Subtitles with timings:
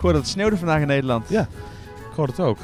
[0.00, 1.28] Ik hoor dat het sneeuwde vandaag in Nederland.
[1.28, 1.40] Ja.
[2.10, 2.58] Ik hoor het ook.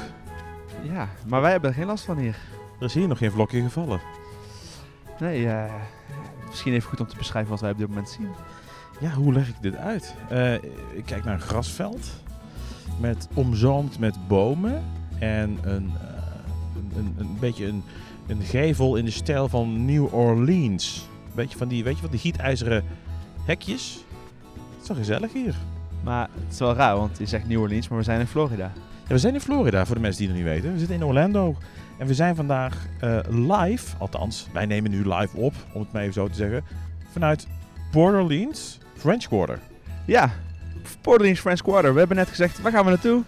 [0.81, 2.37] Ja, maar wij hebben er geen last van hier.
[2.79, 3.99] Er is hier nog geen vlokje gevallen.
[5.19, 5.73] Nee, eh,
[6.47, 8.27] misschien even goed om te beschrijven wat wij op dit moment zien.
[8.99, 10.15] Ja, hoe leg ik dit uit?
[10.29, 10.53] Eh,
[10.93, 12.07] ik kijk naar een grasveld.
[12.99, 14.83] Met, omzoomd met bomen.
[15.19, 16.07] En een, eh,
[16.75, 17.83] een, een, een beetje een,
[18.27, 21.07] een gevel in de stijl van New Orleans.
[21.35, 22.83] Beetje van die, weet je wat, die gietijzeren
[23.45, 24.05] hekjes.
[24.53, 25.55] Het is wel gezellig hier.
[26.03, 28.71] Maar het is wel raar, want je zegt New Orleans, maar we zijn in Florida.
[29.07, 30.73] Ja, we zijn in Florida, voor de mensen die het nog niet weten.
[30.73, 31.55] We zitten in Orlando.
[31.97, 36.01] En we zijn vandaag eh, live, althans, wij nemen nu live op, om het maar
[36.01, 36.63] even zo te zeggen,
[37.11, 37.47] vanuit
[37.91, 39.59] Port Orleans, French Quarter.
[40.05, 40.31] Ja,
[41.01, 41.93] Port Orleans French Quarter.
[41.93, 43.23] We hebben net gezegd, waar gaan we naartoe?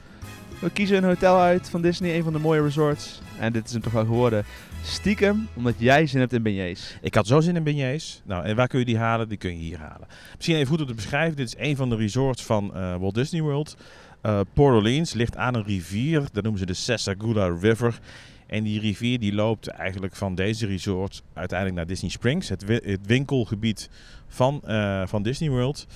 [0.60, 3.22] We kiezen een hotel uit van Disney, een van de mooie resorts.
[3.40, 4.44] En dit is hem toch wel geworden.
[4.84, 6.98] Stiekem, omdat jij zin hebt in beignets.
[7.02, 8.22] Ik had zo zin in beignets.
[8.26, 9.30] Nou, en waar kun je die halen?
[9.30, 10.08] Die kun je hier halen.
[10.36, 11.36] Misschien even goed om te beschrijven.
[11.36, 13.78] Dit is een van de resorts van eh, Walt Disney World.
[14.24, 16.28] Uh, Port Orleans ligt aan een rivier.
[16.32, 18.00] Dat noemen ze de Sessagulla River.
[18.48, 22.50] En die rivier die loopt eigenlijk van deze resort uiteindelijk naar Disney Springs.
[22.50, 23.90] Het, het winkelgebied
[24.28, 25.88] van, eh, van Disney World.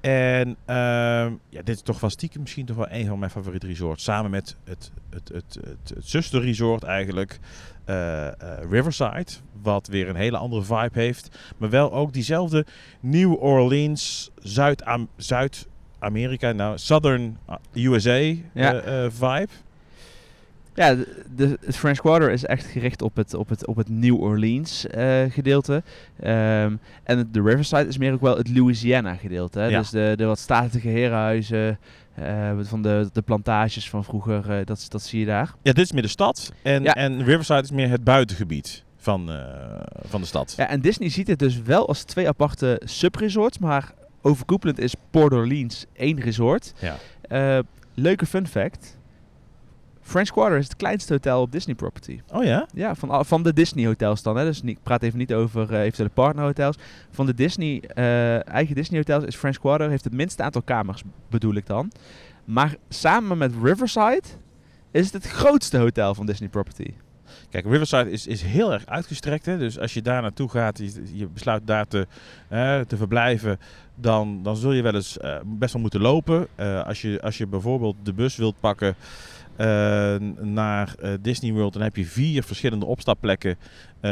[0.00, 3.66] En ehm, ja, dit is toch wel stiekem misschien toch wel een van mijn favoriete
[3.66, 4.04] resorts.
[4.04, 7.38] Samen met het, het, het, het, het zusterresort eigenlijk,
[7.90, 8.32] eh, eh,
[8.70, 9.26] Riverside.
[9.62, 11.38] Wat weer een hele andere vibe heeft.
[11.56, 12.66] Maar wel ook diezelfde
[13.00, 17.38] New Orleans, Zuid-Am- Zuid-Amerika, nou Southern
[17.72, 18.18] USA
[18.52, 18.74] Ja.
[18.74, 19.48] eh, vibe.
[20.74, 20.94] Ja,
[21.36, 24.86] de, het French Quarter is echt gericht op het, op het, op het New Orleans
[25.28, 25.82] gedeelte.
[26.20, 29.58] Ehm, en de Riverside is meer ook wel het Louisiana gedeelte.
[29.58, 29.66] Hè?
[29.66, 29.78] Ja.
[29.78, 31.78] Dus de, de wat statige herenhuizen,
[32.26, 35.54] eh, van de, de plantages van vroeger, eh, dat, dat zie je daar.
[35.62, 36.52] Ja, dit is meer de stad.
[36.62, 36.94] En, Ja.
[36.94, 40.54] en Riverside is meer het buitengebied van, eh, van de stad.
[40.56, 45.32] Ja, en Disney ziet het dus wel als twee aparte subresorts, maar overkoepelend is Port
[45.32, 46.72] Orleans één resort.
[47.28, 47.62] Ja.
[47.94, 48.98] Leuke fun fact.
[50.10, 52.20] French Quarter is het kleinste hotel op Disney property.
[52.32, 52.66] Oh ja?
[52.74, 54.36] Ja, van, van de Disney hotels dan.
[54.36, 54.44] Hè.
[54.44, 56.76] Dus niet, ik praat even niet over eh, eventuele partnerhotels.
[57.10, 61.02] Van de Disney, eh, eigen Disney hotels is French Quarter heeft het minste aantal kamers,
[61.28, 61.92] bedoel ik dan.
[62.44, 64.22] Maar samen met Riverside
[64.90, 66.92] is het het grootste hotel van Disney property.
[67.50, 69.46] Kijk, Riverside is, is heel erg uitgestrekt.
[69.46, 69.58] Hè?
[69.58, 72.06] Dus als je daar naartoe gaat, je, je besluit daar te,
[72.86, 73.58] te verblijven,
[73.94, 76.46] dan, dan zul je wel eens eh, best wel moeten lopen.
[76.84, 78.96] Als, je, als je bijvoorbeeld de bus wilt pakken
[80.40, 83.56] naar eh, Disney World, dan heb je vier verschillende opstapplekken
[84.00, 84.10] eh,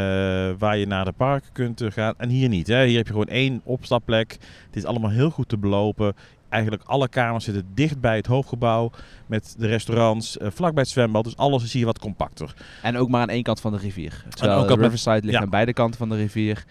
[0.58, 2.14] waar je naar de parken kunt eh, gaan.
[2.16, 2.66] En hier niet.
[2.66, 2.84] Hè?
[2.84, 4.30] Hier heb je gewoon één opstapplek.
[4.66, 6.14] Het is allemaal heel goed te belopen.
[6.48, 8.90] Eigenlijk alle kamers zitten dicht bij het hoofdgebouw
[9.26, 11.24] met de restaurants, eh, vlakbij het zwembad.
[11.24, 12.54] Dus alles is hier wat compacter.
[12.82, 14.24] En ook maar aan één kant van de rivier.
[14.28, 15.40] Terwijl ook op- Riverside ligt ja.
[15.40, 16.64] aan beide kanten van de rivier.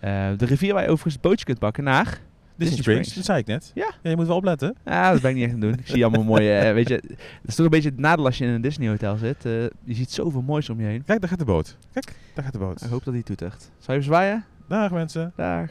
[0.00, 2.20] Eh, de rivier waar je overigens bootje kunt pakken naar...
[2.60, 3.70] Disney Springs, dat zei ik net.
[3.74, 3.90] Ja.
[4.02, 4.76] je moet wel opletten.
[4.84, 5.78] Ja, dat ben ik niet echt aan het doen.
[5.80, 6.52] Ik zie allemaal mooie...
[6.52, 8.88] eh, weet je, het is toch een beetje het nadeel als je in een Disney
[8.88, 9.44] hotel zit.
[9.44, 9.52] Eh,
[9.84, 11.04] je ziet zoveel moois om je heen.
[11.04, 11.76] Kijk, daar gaat de boot.
[11.92, 12.82] Kijk, daar gaat de boot.
[12.82, 13.60] Ik hoop dat hij toetert.
[13.60, 14.44] Zou je even zwaaien?
[14.68, 15.32] Dag mensen.
[15.36, 15.70] Dag.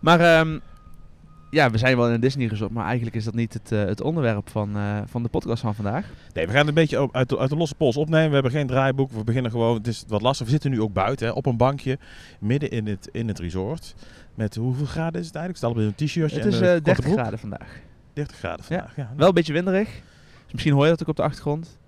[0.00, 0.58] Maar ehm,
[1.50, 3.84] ja, we zijn wel in een Disney resort, maar eigenlijk is dat niet het, eh,
[3.84, 6.06] het onderwerp van, eh, van de podcast van vandaag.
[6.34, 8.28] Nee, we gaan het een beetje op- uit de, uit de losse pols opnemen.
[8.28, 9.10] We hebben geen draaiboek.
[9.12, 9.76] We beginnen gewoon.
[9.76, 10.46] Het is wat lastig.
[10.46, 11.98] We zitten nu ook buiten hè, op een bankje
[12.40, 13.94] midden in het, in het resort.
[14.34, 15.56] Met hoeveel graden is het eigenlijk?
[15.56, 17.18] Is allebei een t-shirtje Het is en een eh, korte 30 broek.
[17.18, 17.80] graden vandaag.
[18.12, 18.96] 30 graden vandaag.
[18.96, 19.12] Ja.
[19.16, 19.88] Wel een beetje winderig.
[20.44, 21.78] Dus misschien hoor je dat ook op de achtergrond.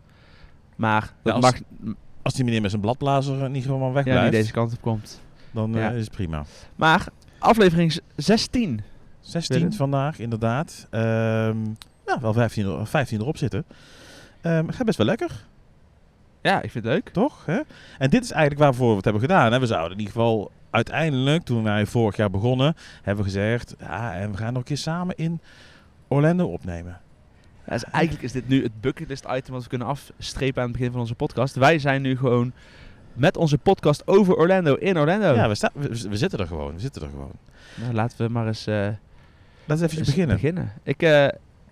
[0.76, 1.54] Maar dat als- mag
[2.22, 5.20] Als die meneer met zijn bladblazer niet gewoon weg ja, blijft, deze kant op komt.
[5.50, 5.90] dan eh, Ja.
[5.90, 6.44] is het prima.
[6.76, 7.06] Maar
[7.38, 8.80] aflevering z- 16.
[9.20, 9.72] 16 Willem?
[9.72, 10.86] vandaag, inderdaad.
[12.06, 13.64] Ja, wel 15, er- 15 erop zitten.
[14.40, 15.44] Ehm gaat best wel lekker.
[16.42, 17.08] Ja, ik vind het leuk.
[17.08, 17.46] Toch?
[17.46, 17.60] Hè?
[17.98, 19.52] En dit is eigenlijk waarvoor we het hebben gedaan.
[19.52, 19.60] Hè?
[19.60, 24.14] We zouden in ieder geval uiteindelijk, toen wij vorig jaar begonnen, hebben we gezegd, ja,
[24.14, 25.40] en we gaan nog een keer samen in
[26.08, 27.00] Orlando opnemen.
[27.66, 30.76] Ja, dus eigenlijk is dit nu het bucketlist item wat we kunnen afstrepen aan het
[30.76, 31.54] begin van onze podcast.
[31.54, 32.52] Wij zijn nu gewoon
[33.12, 35.34] met onze podcast over Orlando in Orlando.
[35.34, 36.74] Ja, we, we zitten er gewoon.
[36.74, 37.32] We zitten er gewoon.
[37.74, 38.88] Nou, laten we maar eens, eh,
[39.70, 40.72] Laten we even eens beginnen.
[40.82, 41.02] Ik,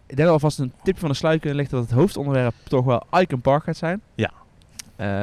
[0.06, 3.06] ik denk alvast een tipje van de sluier kunnen lichten dat het hoofdonderwerp toch wel
[3.20, 4.00] Icon Park gaat zijn.
[4.14, 4.30] Ja.
[4.96, 5.22] Eh,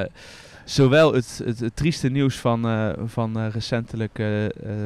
[0.63, 4.18] zowel het, het, het trieste nieuws van, eh, van recentelijk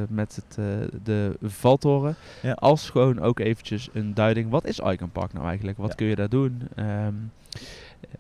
[0.10, 0.58] met het,
[1.04, 2.52] de valtoren, Ja.
[2.54, 4.50] als gewoon ook eventjes een duiding.
[4.50, 5.78] Wat is Icon Park nou eigenlijk?
[5.78, 5.96] Wat Ja.
[5.96, 6.62] kun je daar doen?
[6.76, 7.14] Ehm,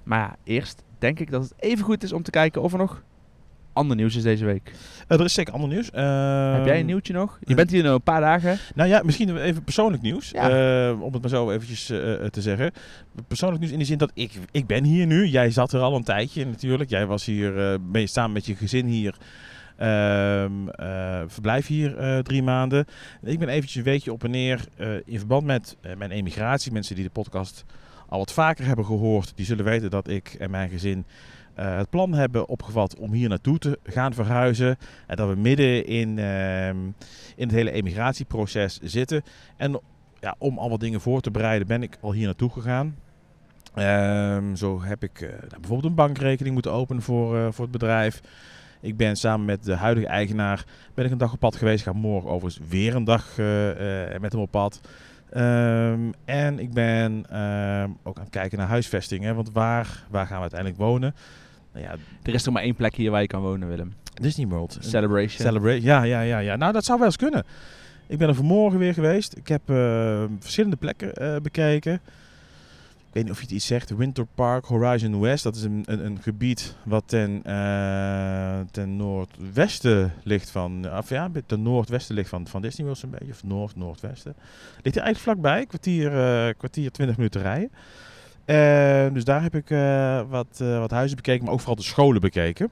[0.03, 2.77] maar ja, eerst denk ik dat het even goed is om te kijken of er
[2.77, 3.01] nog
[3.79, 4.71] ander nieuws is deze week.
[5.07, 5.85] Eh, er is zeker ander nieuws.
[5.85, 7.37] Heb jij een nieuwtje nog?
[7.41, 8.57] Je eh, bent hier nu een paar dagen.
[8.75, 10.29] Nou ja, misschien even persoonlijk nieuws.
[10.29, 10.49] Ja.
[10.89, 12.71] Eh, om het maar zo eventjes eh, eh, te zeggen.
[13.27, 15.27] Persoonlijk nieuws in de zin dat ik, ik ben hier nu.
[15.27, 16.89] Jij zat er al een tijdje natuurlijk.
[16.89, 19.15] Jij was hier, eh, ben je samen met je gezin hier.
[19.77, 22.85] Ehm, eh, verblijf hier eh, drie maanden.
[23.23, 26.71] Ik ben eventjes een weekje op en neer eh, in verband met eh, mijn emigratie.
[26.71, 27.65] Mensen die de podcast
[28.09, 31.13] al wat vaker hebben gehoord, die zullen weten dat ik en mijn gezin eh,
[31.61, 34.77] het plan hebben opgevat om hier naartoe te gaan verhuizen.
[35.07, 36.77] En dat we midden in, ehm,
[37.35, 39.23] in het hele emigratieproces zitten.
[39.57, 39.79] En
[40.19, 42.95] ja, om al wat dingen voor te bereiden ben ik al hier naartoe gegaan.
[43.73, 47.71] Ehm, zo heb ik eh, nou, bijvoorbeeld een bankrekening moeten openen voor, eh, voor het
[47.71, 48.21] bedrijf.
[48.81, 51.79] Ik ben samen met de huidige eigenaar ben ik een dag op pad geweest.
[51.79, 54.81] Ik ga morgen overigens weer een dag eh, eh, met hem op pad.
[55.29, 57.25] Ehm, en ik ben
[58.03, 59.35] ook aan het kijken naar huisvestingen.
[59.35, 61.15] Want waar, waar gaan we uiteindelijk wonen?
[61.73, 63.93] Nou ja, Er is toch maar één plek hier waar je kan wonen, Willem.
[64.13, 64.77] Disney World.
[64.79, 65.47] Celebration.
[65.47, 65.81] Celebrate.
[65.81, 66.55] Ja, ja, ja, ja.
[66.55, 67.45] Nou, dat zou wel eens kunnen.
[68.07, 69.37] Ik ben er vanmorgen weer geweest.
[69.37, 71.93] Ik heb eh, verschillende plekken eh, bekeken.
[71.93, 73.95] Ik weet niet of je het iets zegt.
[73.95, 75.43] Winter Park Horizon West.
[75.43, 80.97] Dat is een, een, een gebied wat ten, eh, ten noordwesten ligt van...
[80.97, 83.31] Of ja, ten noordwesten ligt van, van Disney World zo'n beetje.
[83.31, 84.35] Of noord, noordwesten.
[84.81, 85.65] Ligt er eigenlijk vlakbij.
[85.65, 86.09] Kwartier,
[86.55, 87.71] kwartier 20 minuten rijden.
[88.49, 91.43] Eh, dus daar heb ik eh, wat, eh, wat huizen bekeken.
[91.43, 92.69] Maar ook vooral de scholen bekeken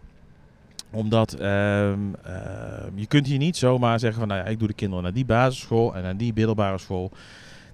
[0.92, 4.74] omdat ehm, ehm, je kunt hier niet zomaar zeggen van nou ja, ik doe de
[4.74, 7.12] kinderen naar die basisschool en naar die middelbare school.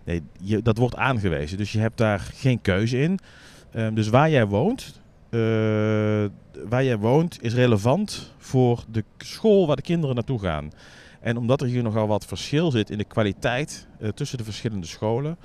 [0.03, 0.21] Nee,
[0.63, 1.57] dat wordt aangewezen.
[1.57, 3.19] Dus je hebt daar geen keuze in.
[3.71, 5.39] Ehm, dus waar jij woont, eh,
[6.69, 10.71] waar jij woont is relevant voor de school waar de kinderen naartoe gaan.
[11.21, 15.37] En omdat er hier nogal wat verschil zit in de kwaliteit tussen de verschillende scholen,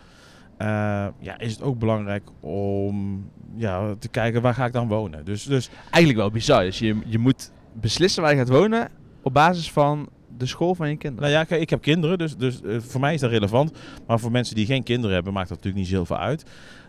[0.59, 3.25] eh, ja, is het ook belangrijk om
[3.57, 5.25] ja, te kijken waar ga ik dan wonen.
[5.25, 6.63] Dus, dus Eigenlijk wel bizar.
[6.63, 8.89] Dus je, je moet beslissen waar je gaat wonen
[9.23, 11.31] op basis van de school van je kinderen.
[11.31, 13.73] Nou ja, ik heb kinderen, dus, dus eh, voor mij is dat relevant.
[14.07, 16.45] Maar voor mensen die geen kinderen hebben, maakt dat natuurlijk niet zoveel uit.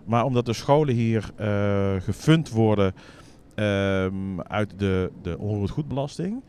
[0.06, 2.94] Maar omdat de scholen hier eh gefund worden
[3.56, 6.44] ehm, uit de, de onroerend goedbelasting...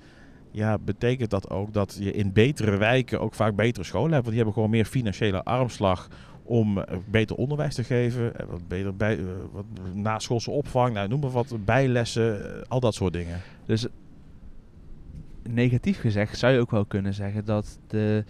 [0.52, 4.24] Ja, betekent dat ook dat je in betere wijken ook vaak betere scholen hebt.
[4.24, 6.08] Want die hebben gewoon meer financiële armslag
[6.50, 8.38] om eh, beter onderwijs te geven.
[8.38, 9.64] eh, Wat beter bij, eh, wat
[9.94, 13.40] naschoolse opvang, nou, noem maar wat, bijlessen, al dat soort dingen.
[13.66, 13.86] Dus
[15.42, 18.24] negatief gezegd zou je ook wel kunnen zeggen dat de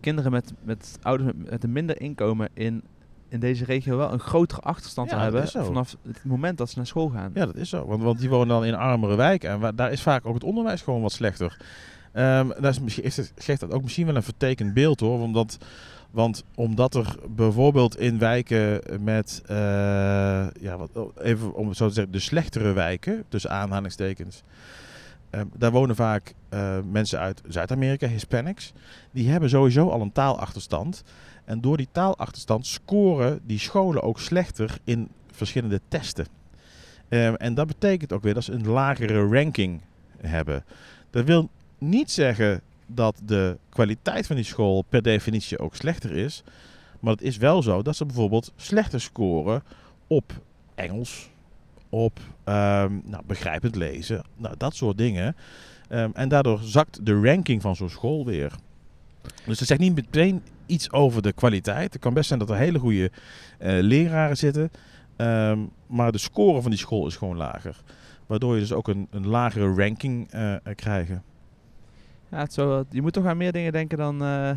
[0.00, 2.82] kinderen met, met ouders met, met een minder inkomen in,
[3.28, 6.76] in deze regio wel een grotere achterstand Ja, hebben dat vanaf het moment dat ze
[6.76, 7.30] naar school gaan.
[7.34, 7.86] Ja, dat is zo.
[7.86, 9.50] Want, want die wonen dan in armere wijken.
[9.50, 11.56] En waar, daar is vaak ook het onderwijs gewoon wat slechter.
[12.12, 15.20] Ehm daar is, misschien- is het, geeft dat ook misschien wel een vertekend beeld hoor.
[15.20, 15.58] Omdat,
[16.10, 19.56] want omdat er bijvoorbeeld in wijken met, eh,
[20.60, 20.90] ja, wat,
[21.22, 24.42] even om zo te zeggen, de slechtere wijken, tussen aanhalingstekens.
[25.30, 28.72] ehm, daar wonen vaak eh, mensen uit Zuid-Amerika, Hispanics.
[29.10, 31.02] Die hebben sowieso al een taalachterstand.
[31.44, 36.26] En door die taalachterstand scoren die scholen ook slechter in verschillende testen.
[37.08, 39.80] Ehm, en dat betekent ook weer dat ze een lagere ranking
[40.20, 40.64] hebben.
[41.10, 42.60] Dat wil niet zeggen
[42.94, 46.42] dat de kwaliteit van die school per definitie ook slechter is.
[47.00, 49.62] Maar het is wel zo dat ze bijvoorbeeld slechter scoren
[50.06, 50.32] op
[50.74, 51.30] Engels,
[51.88, 55.36] op ehm, nou, begrijpend lezen, nou, dat soort dingen.
[55.88, 58.52] Ehm, en daardoor zakt de ranking van zo'n school weer.
[59.44, 61.92] Dus dat zegt niet meteen iets over de kwaliteit.
[61.92, 63.10] Het kan best zijn dat er hele goede
[63.58, 64.70] eh, leraren zitten.
[65.16, 67.76] Ehm, maar de score van die school is gewoon lager.
[68.26, 71.22] Waardoor je dus ook een, een lagere ranking eh, eh, krijgen.
[72.30, 74.50] Ja, het zou je moet toch aan meer dingen denken dan, eh,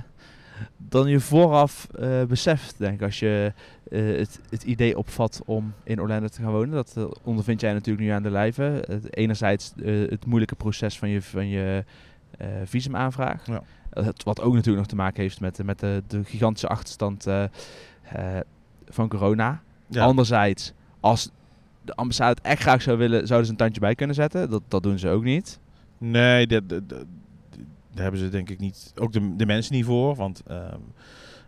[0.77, 3.01] dan je vooraf eh, beseft, denk ik.
[3.01, 3.53] Als je
[3.91, 6.73] eh, het, het idee opvat om in Orlando te gaan wonen.
[6.73, 8.85] Dat ondervind jij natuurlijk nu aan de lijve.
[9.09, 11.83] Enerzijds het moeilijke proces van je, van je
[12.63, 13.45] visumaanvraag.
[13.45, 13.61] Ja.
[13.89, 17.27] Het- wat ook natuurlijk nog te maken heeft met, met de, de gigantische achterstand
[18.89, 19.61] van corona.
[19.87, 20.03] Ja.
[20.03, 21.29] Anderzijds, als
[21.81, 24.49] de ambassade het echt graag zou willen, zouden ze een tandje bij kunnen zetten.
[24.49, 25.59] Dat, dat doen ze ook niet.
[25.97, 26.63] Nee, dat-
[27.93, 30.15] daar hebben ze denk ik niet, ook de, de mensen niet voor.
[30.15, 30.79] Want ehm,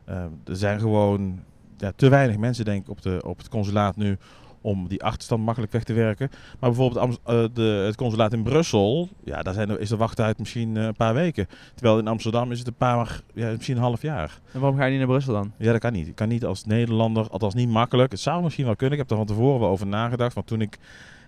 [0.06, 1.40] ehm, er zijn gewoon
[1.78, 4.18] ja, te weinig mensen denk ik op, de, op het consulaat nu
[4.66, 6.30] om die achterstand makkelijk weg te werken.
[6.60, 10.78] Maar bijvoorbeeld eh, de, het consulaat in Brussel, ja, daar zijn, is de wachttijd misschien
[10.78, 11.48] eh, een paar weken.
[11.74, 14.40] Terwijl in Amsterdam is het een paar, ja, misschien een half jaar.
[14.52, 15.52] En waarom ga je niet naar Brussel dan?
[15.58, 16.08] Ja, dat kan niet.
[16.08, 18.12] Ik kan niet als Nederlander, althans niet makkelijk.
[18.12, 19.00] Het zou misschien wel kunnen.
[19.00, 20.34] Ik heb er van tevoren wel over nagedacht.
[20.34, 20.78] Want toen ik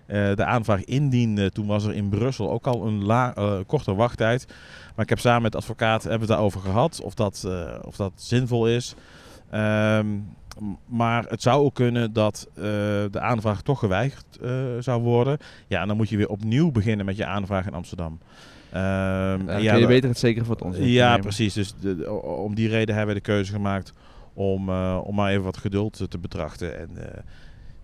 [0.08, 3.94] eh, de aanvraag indiende, toen was er in Brussel ook al een la, eh, korte
[3.94, 4.46] wachttijd.
[4.94, 7.00] Maar ik heb samen met de advocaat hebben we het daarover gehad.
[7.02, 8.94] Of dat, eh, of dat zinvol is.
[9.50, 10.06] Ehm,
[10.86, 12.48] maar het zou ook kunnen dat
[13.10, 14.38] de aanvraag toch geweigerd
[14.78, 15.38] zou worden.
[15.66, 18.18] Ja, en dan moet je weer opnieuw beginnen met je aanvraag in Amsterdam.
[18.70, 21.54] Dan ja, je beter het zeker voor het ons ja, precies.
[21.54, 23.92] Dus de- om die reden hebben we de keuze gemaakt
[24.34, 26.78] om, om maar even wat geduld te betrachten.
[26.78, 26.90] En,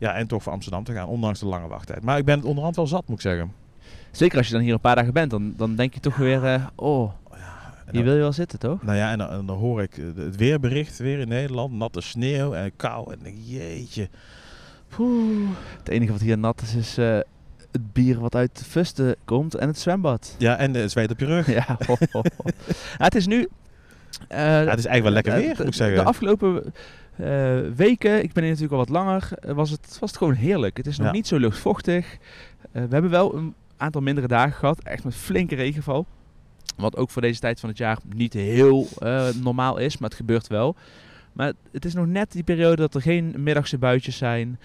[0.04, 2.02] ja, en toch voor Amsterdam te gaan, ondanks de lange wachttijd.
[2.02, 3.52] Maar ik ben het onderhand wel zat, moet ik zeggen.
[4.10, 6.44] Zeker als je dan hier een paar dagen bent, dan, dan denk je toch weer,
[6.44, 7.12] eh, oh,
[7.90, 8.82] hier wil je wel zitten, toch?
[8.82, 11.72] Nou ja, en dan, en dan hoor ik eh, het weerbericht weer in Nederland.
[11.72, 13.12] Natte sneeuw en kou.
[13.12, 14.08] En denk, jeetje,
[14.88, 15.48] Poeh.
[15.78, 17.18] Het enige wat hier nat is, is eh,
[17.72, 20.34] het bier wat uit de fusten komt en het zwembad.
[20.38, 21.46] Ja, en het zweet op je rug.
[21.52, 22.50] Ja, ho, ho, ho.
[22.98, 23.48] Ja, het is nu...
[24.28, 25.96] eh, Ja, het is eigenlijk wel lekker weer, de- moet ik zeggen.
[25.96, 26.72] De afgelopen
[27.16, 30.34] eh, weken, ik ben hier natuurlijk al wat langer, eh, was het, was het gewoon
[30.34, 30.76] heerlijk.
[30.76, 31.12] Het is nog Ja.
[31.12, 32.16] niet zo luchtvochtig.
[32.72, 36.06] We hebben wel een aantal mindere dagen gehad, echt met flinke regenval.
[36.76, 38.88] Wat ook voor deze tijd van het jaar niet heel
[39.42, 40.76] normaal is, maar het gebeurt wel.
[41.32, 44.58] Maar het is nog net die periode dat er geen middagse buitjes zijn.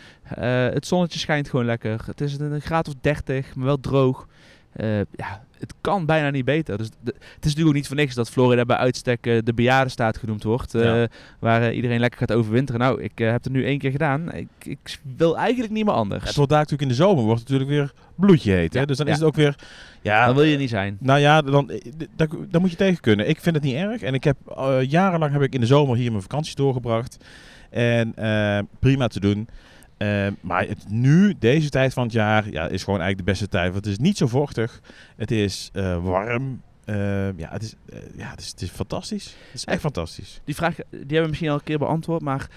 [0.74, 2.02] Het zonnetje schijnt gewoon lekker.
[2.06, 4.28] Het is een graad of 30, maar wel droog.
[4.74, 6.78] Eh, ja, het kan bijna niet beter.
[6.78, 9.54] Dus de- het is natuurlijk ook niet voor niks dat Florida bij uitstek eh, de
[9.54, 10.76] bejaardenstaat genoemd wordt.
[10.76, 11.08] eh, Ja.
[11.40, 12.82] Waar iedereen lekker gaat overwinteren.
[12.82, 14.32] Nou, ik heb het nu één keer gedaan.
[14.34, 16.24] Ik, ik wil eigenlijk niet meer anders.
[16.24, 18.74] Het wordt daar natuurlijk in de zomer wordt het natuurlijk weer bloedje heet.
[18.74, 18.86] Hè?
[18.86, 19.56] Dus dan is het ook weer...
[20.02, 20.98] Ja, Dan wil je niet zijn.
[21.00, 23.30] Nou ja, dan, d- daar, daar moet je tegen kunnen.
[23.30, 24.02] Ik vind het niet erg.
[24.02, 24.38] En ik heb
[24.88, 27.18] jarenlang heb ik in de zomer hier mijn vakanties doorgebracht.
[27.70, 28.14] En
[28.80, 29.48] prima te doen.
[30.00, 33.48] Eh, maar het, nu, deze tijd van het jaar, ja, is gewoon eigenlijk de beste
[33.48, 33.72] tijd.
[33.72, 34.82] Want het is niet zo vochtig.
[35.16, 36.62] Het is eh, warm.
[36.86, 39.26] Eh, ja, het is, eh, ja het, is, het is fantastisch.
[39.26, 40.42] Het is echt fantastisch.
[40.44, 42.22] Die vraag die hebben we misschien al een keer beantwoord.
[42.22, 42.50] Maar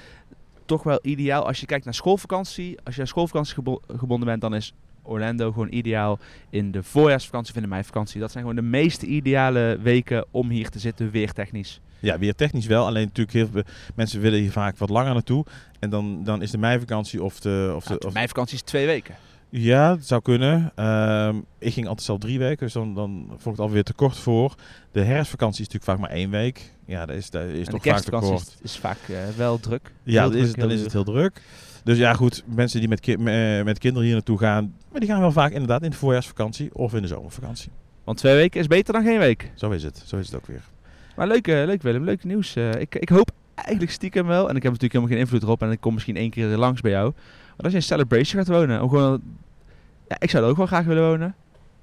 [0.65, 2.79] toch wel ideaal als je kijkt naar schoolvakantie.
[2.85, 6.19] Als je aan schoolvakantie gebo- gebonden bent, dan is Orlando gewoon ideaal
[6.51, 8.21] in de voorjaarsvakantie of in de meivakantie.
[8.21, 11.81] Dat zijn gewoon de meest ideale weken om hier te zitten, weertechnisch.
[11.99, 12.87] Ja, weer technisch wel.
[12.87, 13.63] Alleen natuurlijk heel veel
[13.95, 15.45] mensen willen hier vaak wat langer naartoe.
[15.79, 17.73] En dan, dan is de meivakantie of de...
[17.77, 19.15] Of de, de meivakantie is twee weken.
[19.55, 20.73] Ja, dat zou kunnen.
[20.75, 23.93] Ehm, ik ging altijd zelf drie weken, dus dan, dan vond ik het alweer te
[23.93, 24.55] kort voor.
[24.93, 26.73] De herfstvakantie is natuurlijk vaak maar één week.
[26.87, 28.47] Ja, dat is, dat is en toch vaak te kerstvakantie kort.
[28.47, 29.93] is, is vaak eh, wel druk.
[30.03, 31.05] Ja, Heel dan is, het, dan heel is het druk.
[31.07, 31.43] heel druk.
[31.85, 35.09] Dus ja, goed, mensen die met, ki- me- met kinderen hier naartoe gaan, maar die
[35.09, 37.71] gaan wel vaak inderdaad in de voorjaarsvakantie of in de zomervakantie.
[38.05, 39.51] Want twee weken is beter dan geen week.
[39.55, 40.63] Zo is het, zo is het ook weer.
[41.17, 42.57] Maar leuk, eh, leuk Willem, leuk nieuws.
[42.57, 45.63] Eh, ik, ik hoop eigenlijk stiekem wel, en ik heb natuurlijk helemaal geen invloed erop
[45.63, 47.13] en ik kom misschien één keer langs bij jou.
[47.57, 49.21] Als je in Celebration gaat wonen, om gewoon,
[50.09, 51.35] ja, ik zou er ook wel graag willen wonen.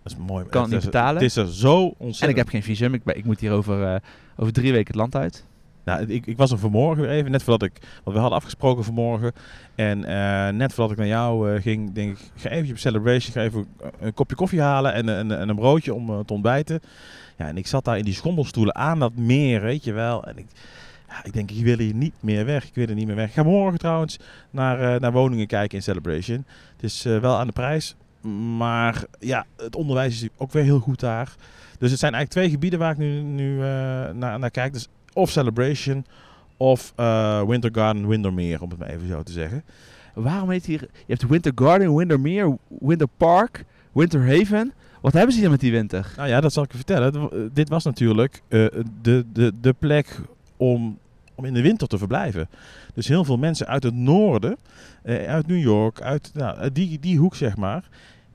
[0.03, 0.45] Dat is mooi.
[0.45, 1.13] Kan het niet is- betalen.
[1.13, 2.21] Het is er zo ontzettend.
[2.21, 3.99] En ik heb geen visum, ik, ben, ik moet hier over, eh,
[4.37, 5.45] over drie weken het land uit.
[5.83, 8.83] Nou, ik, ik was er vanmorgen weer even, net voordat ik, want we hadden afgesproken
[8.83, 9.31] vanmorgen.
[9.75, 13.33] En eh, net voordat ik naar jou eh, ging, denk ik, ga even op Celebration,
[13.33, 13.67] ga even
[13.99, 16.79] een kopje koffie halen en, en, en een broodje om te ontbijten.
[17.37, 20.23] Ja, en ik zat daar in die schommelstoelen aan dat meer, weet je wel.
[20.23, 20.45] En ik,
[21.09, 22.67] ja, ik denk, ik wil hier niet meer weg.
[22.67, 23.27] Ik wil er niet meer weg.
[23.27, 26.45] Ik ga morgen trouwens naar, eh, naar woningen kijken in Celebration.
[26.75, 27.95] Het is eh, wel aan de prijs,
[28.57, 31.35] maar ja, het onderwijs is ook weer heel goed daar.
[31.79, 33.65] Dus het zijn eigenlijk twee gebieden waar ik nu, nu eh,
[34.13, 34.73] naar, naar kijk.
[34.73, 36.05] Dus of Celebration
[36.57, 39.63] of eh, Winter Garden, Windermere, om het maar even zo te zeggen.
[40.13, 44.73] Waarom heet hier, je hebt Winter Garden, Wintermere, Winter Park, Winter Haven.
[45.01, 46.13] Wat hebben ze hier met die winter?
[46.17, 47.29] Nou ja, dat zal ik je vertellen.
[47.53, 50.19] Dit was natuurlijk de, de, de plek
[50.59, 50.97] om,
[51.35, 52.49] om in de winter te verblijven.
[52.93, 54.57] Dus heel veel mensen uit het noorden,
[55.03, 57.89] eh, uit New York, uit nou, uit die, die hoek zeg maar,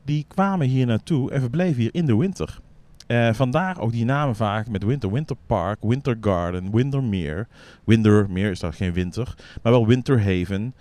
[0.05, 2.59] die kwamen hier naartoe en verbleven hier in de winter.
[3.07, 5.13] Eh, vandaar ook die namen vaak met winter.
[5.13, 7.47] Winter Park, Winter Garden, Windermere.
[7.85, 10.75] Windermere is daar geen winter, maar wel Winter Haven.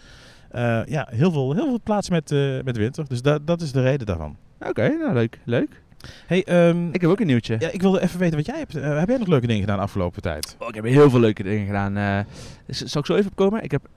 [0.51, 3.05] Eh, ja, heel veel, heel veel plaatsen met, eh, met winter.
[3.07, 4.37] Dus da- dat is de reden daarvan.
[4.59, 5.81] Oké, nou leuk, leuk.
[6.27, 7.55] Hey, ehm, Ik heb ook een nieuwtje.
[7.59, 8.75] ja, ik wilde even weten wat jij hebt.
[8.75, 10.55] Eh, heb jij nog leuke dingen gedaan de afgelopen tijd?
[10.59, 12.25] Oh, ik heb heel veel leuke dingen gedaan.
[12.67, 13.63] z- zal ik zo even opkomen?
[13.63, 13.87] Ik heb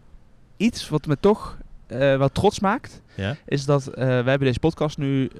[0.56, 3.02] iets wat me toch eh wel trots maakt.
[3.14, 3.36] Ja?
[3.46, 5.30] Is dat we hebben deze podcast nu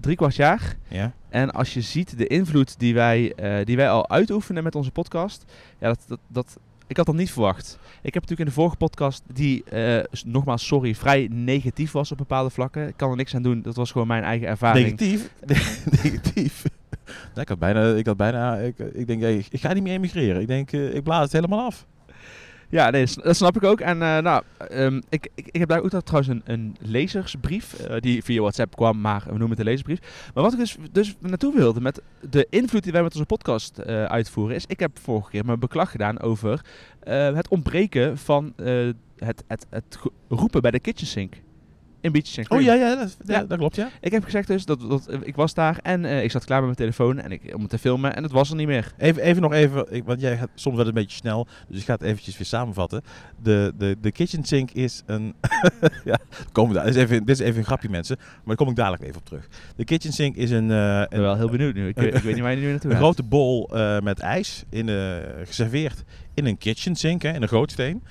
[0.00, 0.76] drie kwart jaar.
[0.88, 1.12] Ja?
[1.28, 3.32] En als je ziet de invloed die wij,
[3.64, 5.44] die wij al uitoefenen met onze podcast.
[5.78, 7.78] Ja, dat, dat, dat, ik had dat niet verwacht.
[8.02, 12.18] Ik heb natuurlijk in de vorige podcast, die eh, nogmaals sorry, vrij negatief was op
[12.18, 12.88] bepaalde vlakken.
[12.88, 13.62] Ik kan er niks aan doen.
[13.62, 14.84] Dat was gewoon mijn eigen ervaring.
[14.84, 15.30] Negatief?
[16.02, 16.64] Negatief.
[17.40, 20.40] Ik had bijna, ik had bijna, ik, ik denk, hey, ik ga niet meer emigreren.
[20.40, 21.86] Ik denk, eh, ik blaas het helemaal af.
[22.68, 23.80] Ja, nee, dat snap ik ook.
[23.80, 28.00] En eh, nou, ehm, ik, ik, ik heb daar ook trouwens een, een lezersbrief, eh,
[28.00, 30.30] die via WhatsApp kwam, maar we noemen het een lezersbrief.
[30.34, 33.78] Maar wat ik dus, dus naartoe wilde met de invloed die wij met onze podcast
[33.78, 36.64] eh, uitvoeren, is ik heb vorige keer mijn beklag gedaan over
[37.34, 38.52] het ontbreken van
[39.16, 41.34] het, het, het roepen bij de kitchen sink.
[42.04, 43.44] In Beaches and Oh ja, ja, dat, ja, Ja.
[43.44, 43.88] dat klopt, ja.
[44.00, 46.58] Ik heb gezegd dus dat, dat eh, ik was daar en eh, ik zat klaar
[46.58, 48.92] met mijn telefoon en ik, om het te filmen en het was er niet meer.
[48.98, 51.84] Even, even nog even, ik- want jij gaat soms wel een beetje snel, dus ik
[51.84, 53.02] ga het eventjes weer samenvatten.
[53.42, 55.34] De, de, de kitchen sink is een,
[56.04, 56.18] ja,
[56.52, 56.86] komen we daar.
[56.86, 59.16] Dit is, even, dit is even een grapje mensen, maar daar kom ik dadelijk even
[59.16, 59.48] op terug.
[59.76, 61.88] De kitchen sink is een, eh, Ik ben wel heel benieuwd nu.
[61.88, 64.64] Ik, weet- ik weet niet waar je nu naartoe een grote bol eh, met ijs,
[64.70, 68.02] in, eh, geserveerd in een kitchen sink, hè, in een grootsteen.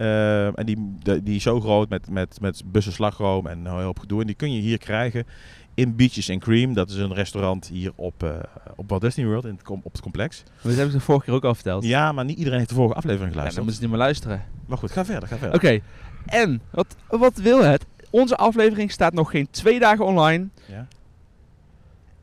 [0.00, 3.82] Eh, en die, de- die is zo groot met, met, met bussen slagroom en een
[3.82, 4.20] hoop gedoe.
[4.20, 5.26] En die kun je hier krijgen
[5.74, 6.74] in Beaches and Cream.
[6.74, 8.30] Dat is een restaurant hier op, eh,
[8.76, 10.42] op Walt Disney World, in het, com- op het complex.
[10.46, 11.84] Maar dat heb ik de vorige keer ook al verteld.
[11.84, 13.64] Ja, maar niet iedereen heeft de vorige aflevering Ja, dan geluisterd.
[13.66, 14.44] moeten ze niet meer luisteren.
[14.66, 15.56] Maar goed, ga verder, ga verder.
[15.56, 15.80] Oké,
[16.26, 17.86] en wat, wat wil het?
[18.10, 20.48] Onze aflevering staat nog geen twee dagen online.
[20.66, 20.86] Ja.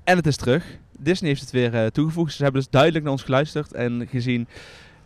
[0.03, 0.65] En het is terug.
[0.99, 2.33] Disney heeft het weer eh, toegevoegd.
[2.33, 4.47] Ze hebben dus duidelijk naar ons geluisterd en gezien...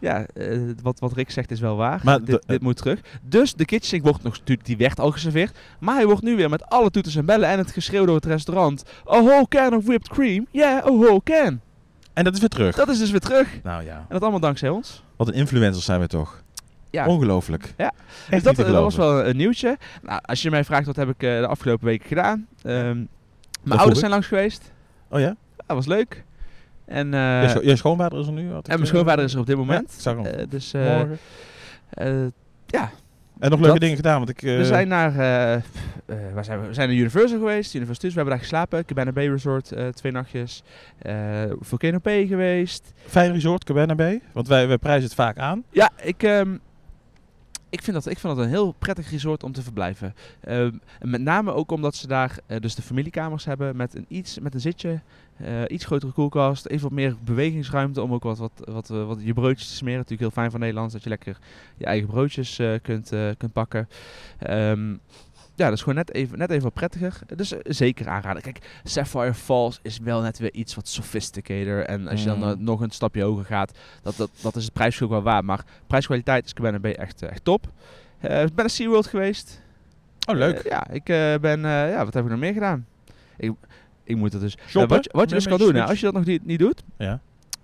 [0.01, 2.01] Ja, eh, wat, wat Rick zegt is wel waar.
[2.03, 2.99] Maar dit, moet terug.
[3.21, 5.57] Dus de kitchen wordt nog die werd al geserveerd.
[5.79, 8.25] Maar hij wordt nu weer met alle toeters en bellen en het geschreeuw door het
[8.25, 8.83] restaurant.
[9.11, 10.47] A whole can of whipped cream.
[10.51, 11.61] Yeah, a whole can.
[12.13, 12.75] En dat is weer terug.
[12.75, 13.47] Dat is dus weer terug.
[13.63, 15.03] Nou ja, En dat allemaal dankzij ons.
[15.15, 16.43] wat een influencers zijn we toch.
[16.89, 17.05] Ja.
[17.07, 17.73] Ongelooflijk.
[17.77, 17.91] Ja.
[17.93, 19.77] Echt Dus dat, te dat was wel een nieuwtje.
[20.01, 22.47] Nou, als je mij vraagt wat heb ik eh, de afgelopen weken gedaan.
[22.63, 23.03] Ehm,
[23.63, 24.71] mijn ouders zijn langs geweest.
[25.09, 25.35] Oh ja?
[25.55, 26.23] Dat was leuk.
[26.85, 28.49] En, eh, je, scho- je schoonvader is er nu?
[28.51, 30.03] en mijn schoonvader is er op dit Ja, moment.
[30.03, 30.25] hem.
[30.25, 31.19] Eh, dus eh, Morgen.
[32.67, 32.91] ja,
[33.39, 34.39] En nog leuke dat- dingen gedaan, want ik...
[34.41, 35.13] we zijn naar
[36.33, 36.67] waar zijn we?
[36.67, 37.73] we zijn naar Universal geweest.
[37.73, 38.85] Universal Studios, we hebben daar geslapen.
[38.85, 40.63] Cabana Bay Resort, twee nachtjes.
[41.59, 42.93] Volcano P geweest.
[43.07, 44.21] Fijn resort, Cabana Bay.
[44.31, 45.63] Want wij, wij prijzen het vaak aan.
[45.69, 46.55] Ja, ik, ehm,
[47.71, 50.15] ik, vind dat, ik vind dat een heel prettig resort om te verblijven.
[50.39, 54.39] Ehm, met name ook omdat ze daar eh, dus de familiekamers hebben met een, iets,
[54.39, 55.01] met een zitje,
[55.37, 59.19] eh, iets grotere koelkast, even wat meer bewegingsruimte om ook wat, wat, wat, eh, wat
[59.23, 59.97] je broodjes te smeren.
[59.97, 61.37] Natuurlijk heel fijn van Nederland dat je lekker
[61.77, 63.89] je eigen broodjes kunt, kunt pakken.
[64.37, 64.95] Ehm,
[65.55, 67.19] ja, dat is gewoon net even, net even wat prettiger.
[67.35, 68.41] Dus eh, zeker aanraden.
[68.41, 71.85] Kijk, Sapphire Falls is wel net weer iets wat sophisticated.
[71.85, 72.43] En als je dan Mm.
[72.43, 75.45] eh, nog een stapje hoger gaat, dat, dat, dat is het prijsverschil wel waar.
[75.45, 77.65] Maar prijskwaliteit is Cabana Bay echt, eh, echt top.
[78.21, 79.61] Ik ben naar SeaWorld geweest.
[80.29, 80.63] Oh, leuk.
[80.69, 81.03] Ja, ik
[81.41, 81.59] ben...
[81.61, 82.85] ja, wat heb ik nog meer gedaan?
[83.37, 83.51] Ik,
[84.03, 84.57] ik moet dat dus...
[84.67, 84.95] Shoppen?
[84.95, 86.83] wat, je- wat je dus kan doen, als je dat nog niet, niet doet...
[86.97, 87.19] ja.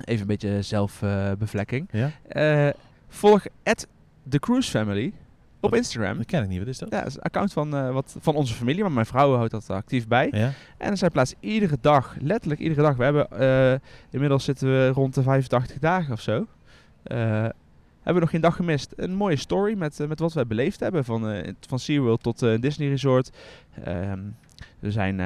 [0.05, 1.89] Even een beetje zelfbevlekking.
[1.91, 2.73] ja.
[3.07, 3.87] Volg at
[4.29, 5.13] The Cruise Family
[5.59, 5.79] op Wat?
[5.79, 6.17] Instagram.
[6.17, 6.59] Dat ken ik niet.
[6.59, 6.89] Wat is dat?
[6.91, 9.51] Ja, dat is een account van, eh, wat, van onze familie, maar mijn vrouw houdt
[9.51, 10.27] dat actief bij.
[10.31, 10.51] Ja.
[10.77, 12.95] En zij plaatst iedere dag, letterlijk iedere dag.
[12.95, 16.45] We hebben, eh, inmiddels zitten we rond de 85 dagen of zo.
[17.03, 18.93] Eh, hebben we nog geen dag gemist.
[18.95, 21.05] Een mooie story met, met wat wij beleefd hebben.
[21.05, 23.29] Van, van SeaWorld tot eh, Disney Resort.
[23.83, 24.19] Ehm,
[24.79, 25.17] we zijn...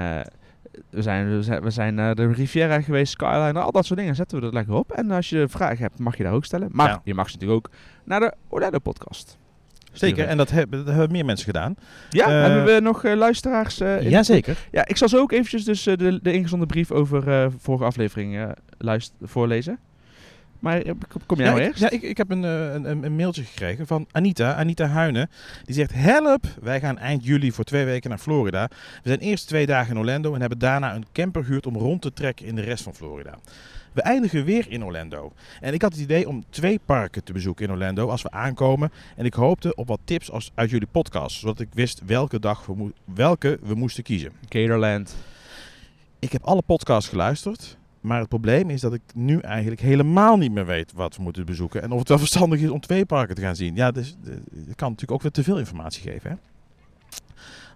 [0.89, 4.15] we zijn, we zijn, we zijn naar de Riviera geweest, Skyline, al dat soort dingen
[4.15, 4.91] zetten we er lekker op.
[4.91, 6.69] En als je vragen hebt, mag je daar ook stellen.
[6.71, 7.01] Maar Ja.
[7.03, 9.38] je mag ze natuurlijk ook naar de Orlando podcast.
[9.91, 10.27] Zeker.
[10.27, 11.75] En dat hebben, dat hebben meer mensen gedaan.
[12.10, 13.80] Ja, Eh, hebben we nog eh, luisteraars?
[13.80, 14.58] eh, in- Jazeker.
[14.71, 17.84] Ja, ik zal zo ook eventjes dus eh, de, de ingezonden brief over eh vorige
[17.84, 19.80] aflevering eh luist voorlezen.
[20.60, 20.91] Maar eh,
[21.25, 21.80] kom- jij Ja, nou ik, eerst?
[21.80, 25.30] ja, ik, ik heb een, eh, een, een, een mailtje gekregen van Anita, Anita Huinen.
[25.65, 28.67] Die zegt, help, wij gaan eind juli voor twee weken naar Florida.
[29.04, 32.01] We zijn eerst twee dagen in Orlando en hebben daarna een camper gehuurd om rond
[32.01, 33.38] te trekken in de rest van Florida.
[33.93, 35.32] We eindigen weer in Orlando.
[35.60, 38.91] En ik had het idee om twee parken te bezoeken in Orlando als we aankomen.
[39.15, 42.65] En ik hoopte op wat tips als, uit jullie podcast, zodat ik wist welke dag
[42.65, 44.32] we, welke we moesten kiezen.
[44.49, 45.15] Gatorland.
[46.19, 47.80] Ik heb alle podcasts geluisterd.
[48.01, 51.45] Maar het probleem is dat ik nu eigenlijk helemaal niet meer weet wat we moeten
[51.45, 51.82] bezoeken.
[51.82, 53.75] En of het wel verstandig is om twee parken te gaan zien.
[53.75, 56.30] Ja, dus, eh, dat kan natuurlijk ook weer te veel informatie geven.
[56.30, 56.36] Hè?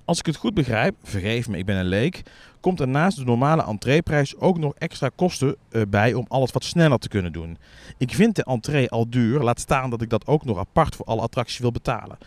[0.05, 2.21] Als ik het goed begrijp, vergeef me, ik ben een leek.
[2.59, 6.63] Komt er naast de normale entreeprijs ook nog extra kosten eh, bij om alles wat
[6.63, 7.57] sneller te kunnen doen.
[7.97, 11.05] Ik vind de entree al duur, laat staan dat ik dat ook nog apart voor
[11.05, 12.17] alle attracties wil betalen.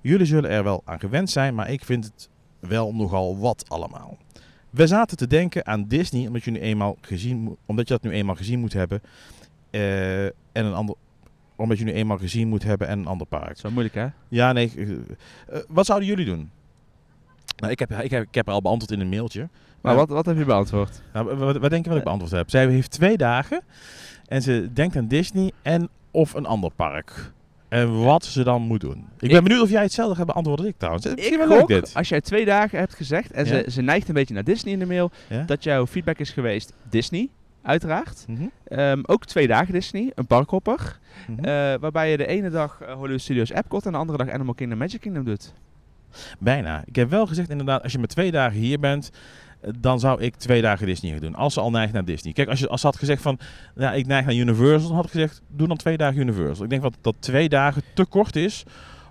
[0.00, 4.18] Jullie zullen er wel aan gewend zijn, maar ik vind het wel nogal wat allemaal.
[4.70, 8.10] We zaten te denken aan Disney, omdat je, nu eenmaal gezien, omdat je dat nu
[8.10, 9.02] eenmaal gezien moet hebben.
[9.70, 10.94] eh, en een ander,
[11.56, 13.60] omdat je nu eenmaal gezien moet hebben en een ander park.
[13.60, 14.06] wel moeilijk, hè?
[14.28, 14.72] Ja, nee.
[15.48, 16.50] eh, wat zouden jullie doen?
[17.62, 19.48] Nou, ik heb, ik, heb, ik heb er al beantwoord in een mailtje.
[19.80, 21.02] Maar wat, wat heb je beantwoord?
[21.12, 22.50] Nou, wat, wat denk je wat ik beantwoord heb?
[22.50, 23.60] Zij heeft twee dagen
[24.26, 27.32] en ze denkt aan Disney en of een ander park.
[27.68, 29.06] En wat ze dan moet doen.
[29.18, 31.04] Ik ben benieuwd of jij hetzelfde gaat beantwoorden als ik trouwens.
[31.06, 31.94] Het is Ik Misschien wel leuk dit.
[31.94, 33.50] als jij twee dagen hebt gezegd, en Ja.
[33.62, 35.42] ze, ze neigt een beetje naar Disney in de mail, Ja?
[35.42, 37.28] dat jouw feedback is geweest Disney,
[37.62, 38.24] uiteraard.
[38.28, 40.98] Mhm, Ehm, ook twee dagen Disney, een parkhopper.
[41.28, 41.38] mhm.
[41.44, 44.54] eh, waarbij je de ene dag eh, Hollywood Studios Epcot en de andere dag Animal
[44.54, 45.52] Kingdom Magic Kingdom doet.
[46.38, 46.82] Bijna.
[46.86, 49.10] Ik heb wel gezegd inderdaad, als je met twee dagen hier bent,
[49.60, 51.34] eh, dan zou ik twee dagen Disney gaan doen.
[51.34, 52.32] Als ze al neigt naar Disney.
[52.32, 53.38] Kijk, als, je, als ze had gezegd van,
[53.74, 56.64] nou, ik neig naar Universal, dan had ik gezegd, doe dan twee dagen Universal.
[56.64, 58.62] Ik denk dat, dat twee dagen te kort is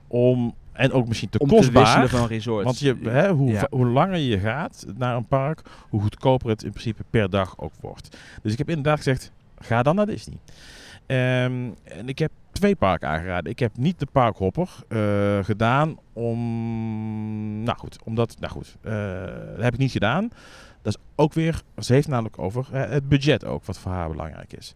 [0.08, 1.82] om, en ook misschien te Om te kostbaar.
[1.84, 2.66] wisselen van resorts.
[2.66, 3.68] want je, hè, hoe, Ja.
[3.70, 7.74] hoe langer je gaat naar een park, hoe goedkoper het in principe per dag ook
[7.82, 8.18] wordt.
[8.42, 10.38] Dus ik heb inderdaad gezegd, ga dan naar Disney.
[11.12, 13.52] Ehm, en ik heb twee parken aangeraden.
[13.52, 17.64] Ik heb niet de parkhopper eh, gedaan om...
[17.64, 18.36] Nou goed, omdat...
[18.40, 18.94] Nou goed, eh,
[19.56, 20.30] dat heb ik niet gedaan.
[20.82, 21.62] Dat is ook weer...
[21.78, 24.74] Ze heeft namelijk over eh, het budget ook, wat voor haar belangrijk is.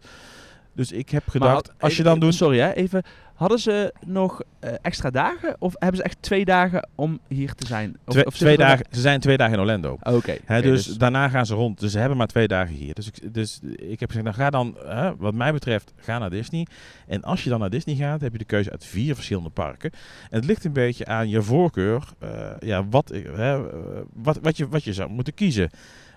[0.72, 2.34] Dus ik heb gedacht, als je dan doet...
[2.34, 3.02] Sorry hè, even.
[3.36, 5.56] Hadden ze nog eh, extra dagen?
[5.58, 7.96] Of hebben ze echt twee dagen om hier te zijn?
[8.04, 9.96] Of, Twee, of twee dagen, ze zijn twee dagen in Orlando.
[10.00, 10.36] daar- Oké.
[10.42, 11.80] Oké, dus, daarna gaan ze rond.
[11.80, 12.94] Dus ze hebben maar twee dagen hier.
[12.94, 16.30] Dus ik, dus ik heb gezegd, nou ga dan, hè, wat mij betreft, ga naar
[16.30, 16.66] Disney.
[17.06, 19.90] En als je dan naar Disney gaat, heb je de keuze uit vier verschillende parken.
[20.30, 22.02] En het ligt een beetje aan je voorkeur.
[22.18, 25.70] eh, ja, wat, hè, eh, wat, wat, je, wat je zou moeten kiezen.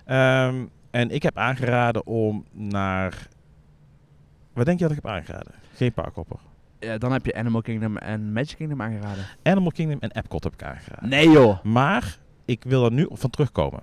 [0.04, 3.28] Ehm, en ik heb aangeraden om naar...
[4.52, 5.52] Wat denk je dat ik heb aangeraden?
[5.74, 6.38] Geen parkhopper.
[6.80, 9.24] Ja, dan heb je Animal Kingdom en Magic Kingdom aangeraden.
[9.42, 11.08] Animal Kingdom en Epcot heb ik aangeraden.
[11.08, 11.64] Nee joh.
[11.64, 13.80] Maar ik wil er nu van terugkomen.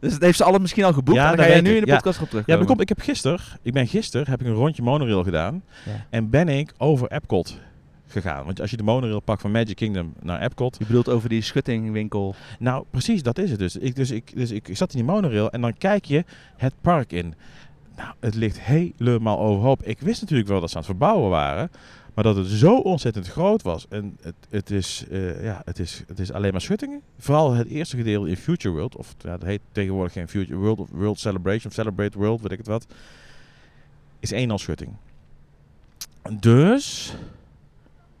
[0.00, 1.16] Dus het heeft ze alle misschien al geboekt.
[1.18, 1.78] Ja, en dan dat ga jij weet nu ik.
[1.80, 1.96] in de Ja.
[1.96, 4.82] podcast op Ja, maar kom, ik heb gisteren, ik ben gisteren, heb ik een rondje
[4.82, 5.62] monorail gedaan.
[5.86, 6.06] Ja.
[6.10, 7.60] En ben ik over Epcot
[8.06, 8.44] gegaan.
[8.44, 10.76] Want als je de monorail pakt van Magic Kingdom naar Epcot.
[10.78, 12.34] Je bedoelt over die schuttingwinkel.
[12.58, 13.76] Nou, precies, dat is het dus.
[13.76, 16.24] Ik, dus, ik, dus ik, ik zat in die monorail en dan kijk je
[16.56, 17.34] het park in.
[17.98, 19.82] Nou, het ligt helemaal overhoop.
[19.82, 21.70] Ik wist natuurlijk wel dat ze aan het verbouwen waren.
[22.14, 23.86] Maar dat het zo ontzettend groot was.
[23.88, 27.02] En het, het, is, eh, ja, het, is, het is alleen maar schuttingen.
[27.18, 28.96] Vooral het eerste gedeelte in Future World.
[28.96, 32.52] Of ja, dat heet tegenwoordig geen Future World of World Celebration of Celebrate World, weet
[32.52, 32.86] ik het wat.
[34.20, 34.90] Is één al schutting.
[36.30, 37.14] Dus,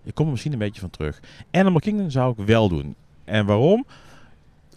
[0.02, 1.20] ik kom er misschien een beetje van terug.
[1.50, 2.94] Animal Kingdom zou ik wel doen.
[3.24, 3.86] En waarom?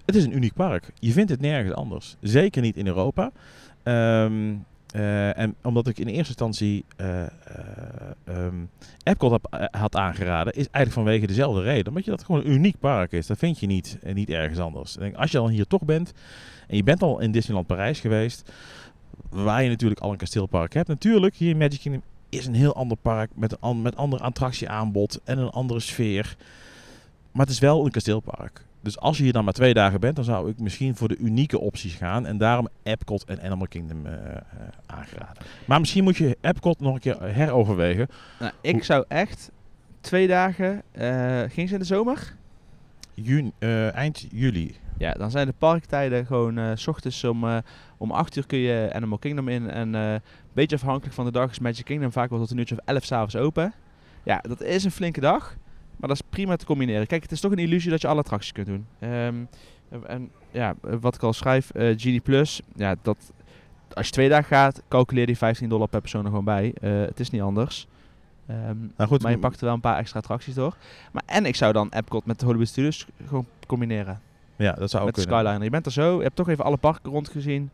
[0.06, 0.92] Het is een uniek park.
[1.00, 2.16] Je vindt het nergens anders.
[2.20, 3.32] Zeker niet in Europa.
[3.84, 4.54] Ehm,
[4.91, 6.86] eh, en omdat ik in eerste instantie
[8.25, 8.56] ehm,
[9.04, 9.39] Epcot
[9.71, 11.88] had aangeraden, is eigenlijk vanwege dezelfde reden.
[11.88, 13.27] Omdat je dat gewoon een uniek park is.
[13.27, 14.93] Dat vind je niet, en niet ergens anders.
[14.93, 16.13] Denk, als je dan hier toch bent,
[16.67, 18.51] en je bent al in Disneyland Parijs geweest,
[19.30, 20.88] waar je natuurlijk al een kasteelpark hebt.
[20.88, 25.19] Natuurlijk, hier in Magic Kingdom is een heel ander park met een met ander attractieaanbod
[25.23, 26.36] en een andere sfeer.
[27.32, 28.65] Maar het is wel een kasteelpark.
[28.82, 31.17] Dus als je hier dan maar twee dagen bent, dan zou ik misschien voor de
[31.17, 32.26] unieke opties gaan.
[32.26, 34.38] En daarom Epcot en Animal Kingdom eh, eh,
[34.86, 35.44] aangeraden.
[35.65, 38.08] Maar misschien moet je Epcot nog een keer heroverwegen.
[38.39, 39.52] Nou, ik Hoe- zou echt
[40.02, 40.82] twee dagen...
[40.91, 42.36] eh ging ze in de zomer?
[43.13, 43.52] Juni,
[43.94, 44.76] eind juli.
[44.98, 46.78] Ja, dan zijn de parktijden gewoon...
[46.78, 47.62] s ochtends om,
[47.98, 49.70] om 8 uur kun je Animal Kingdom in.
[49.70, 50.22] En een
[50.54, 53.04] beetje afhankelijk van de dag is Magic Kingdom vaak wel tot een uurtje of 11
[53.06, 53.74] s'avonds open.
[54.24, 55.56] Ja, dat is een flinke dag.
[56.02, 57.08] Maar dat is prima te combineren.
[57.08, 58.86] Kijk, het is toch een illusie dat je alle attracties kunt doen.
[59.00, 59.36] Ehm,
[60.06, 63.32] en ja, wat ik al schrijf, eh Genie Plus, ja, dat,
[63.94, 66.74] als je twee dagen gaat, calculeer die 15 dollar per persoon er gewoon bij.
[66.82, 67.88] Eh, het is niet anders.
[68.98, 70.76] Nou goed, maar je pakt er wel een paar extra attracties door.
[71.12, 74.22] Maar, en ik zou dan Epcot met de Hollywood Studios gewoon combineren.
[74.56, 75.40] ja, dat zou ook met kunnen.
[75.40, 75.64] Skyliner.
[75.64, 77.70] Je bent er zo, je hebt toch even alle parken rondgezien.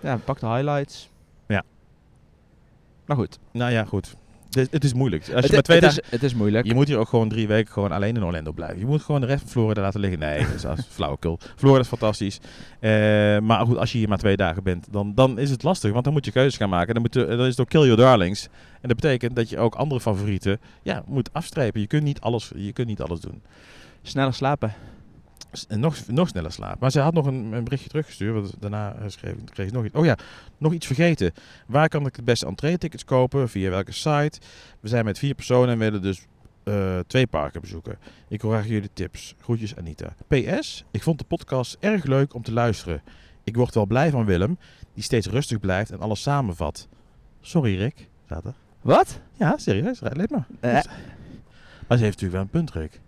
[0.00, 1.10] Ja, pak de highlights.
[1.46, 1.62] Ja.
[3.04, 3.38] Maar goed.
[3.52, 4.16] Nou ja, goed.
[4.50, 5.22] Het, het is moeilijk.
[5.22, 6.02] Als je het, maar twee het dagen...
[6.02, 6.66] is, het is moeilijk.
[6.66, 8.78] Je moet hier ook gewoon drie weken gewoon alleen in Orlando blijven.
[8.78, 10.18] Je moet gewoon de rest van Florida laten liggen.
[10.18, 11.38] Nee, dat is als flauwekul.
[11.56, 12.40] Florida is fantastisch.
[12.80, 12.90] Eh,
[13.38, 15.92] maar goed, als je hier maar twee dagen bent, dan, dan is het lastig.
[15.92, 16.94] Want dan moet je keuzes gaan maken.
[16.94, 18.48] Dan, moet je, dan is het ook kill your darlings.
[18.80, 21.80] En dat betekent dat je ook andere favorieten ja, moet afstrepen.
[21.80, 23.42] Je kunt niet alles, je kunt niet alles doen.
[24.02, 24.74] Sneller slapen.
[25.68, 26.76] En nog, nog sneller slapen.
[26.80, 28.34] Maar ze had nog een, een berichtje teruggestuurd.
[28.34, 29.94] Want daarna schreef, kreeg ik nog iets.
[29.94, 30.16] Oh ja,
[30.58, 31.32] nog iets vergeten.
[31.66, 33.48] Waar kan ik het beste entree-tickets kopen?
[33.48, 34.40] Via welke site?
[34.80, 36.26] We zijn met vier personen en willen dus
[36.64, 37.98] eh, twee parken bezoeken.
[38.28, 39.34] Ik hoor graag jullie tips.
[39.40, 40.14] Groetjes Anita.
[40.26, 43.02] PS, ik vond de podcast erg leuk om te luisteren.
[43.44, 44.58] Ik word wel blij van Willem,
[44.94, 46.88] die steeds rustig blijft en alles samenvat.
[47.40, 48.54] Sorry Rick, staat er.
[48.80, 49.20] Wat?
[49.32, 50.46] Ja, serieus, let maar.
[50.60, 50.72] Eh,
[51.88, 53.00] Maar ze heeft natuurlijk wel een punt, Rick.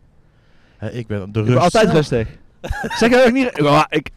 [0.81, 1.49] Hè, ik ben de ik rust.
[1.53, 2.29] ben altijd rustig.
[3.01, 3.51] zeg je ook niet...
[3.55, 4.11] Ja, ik,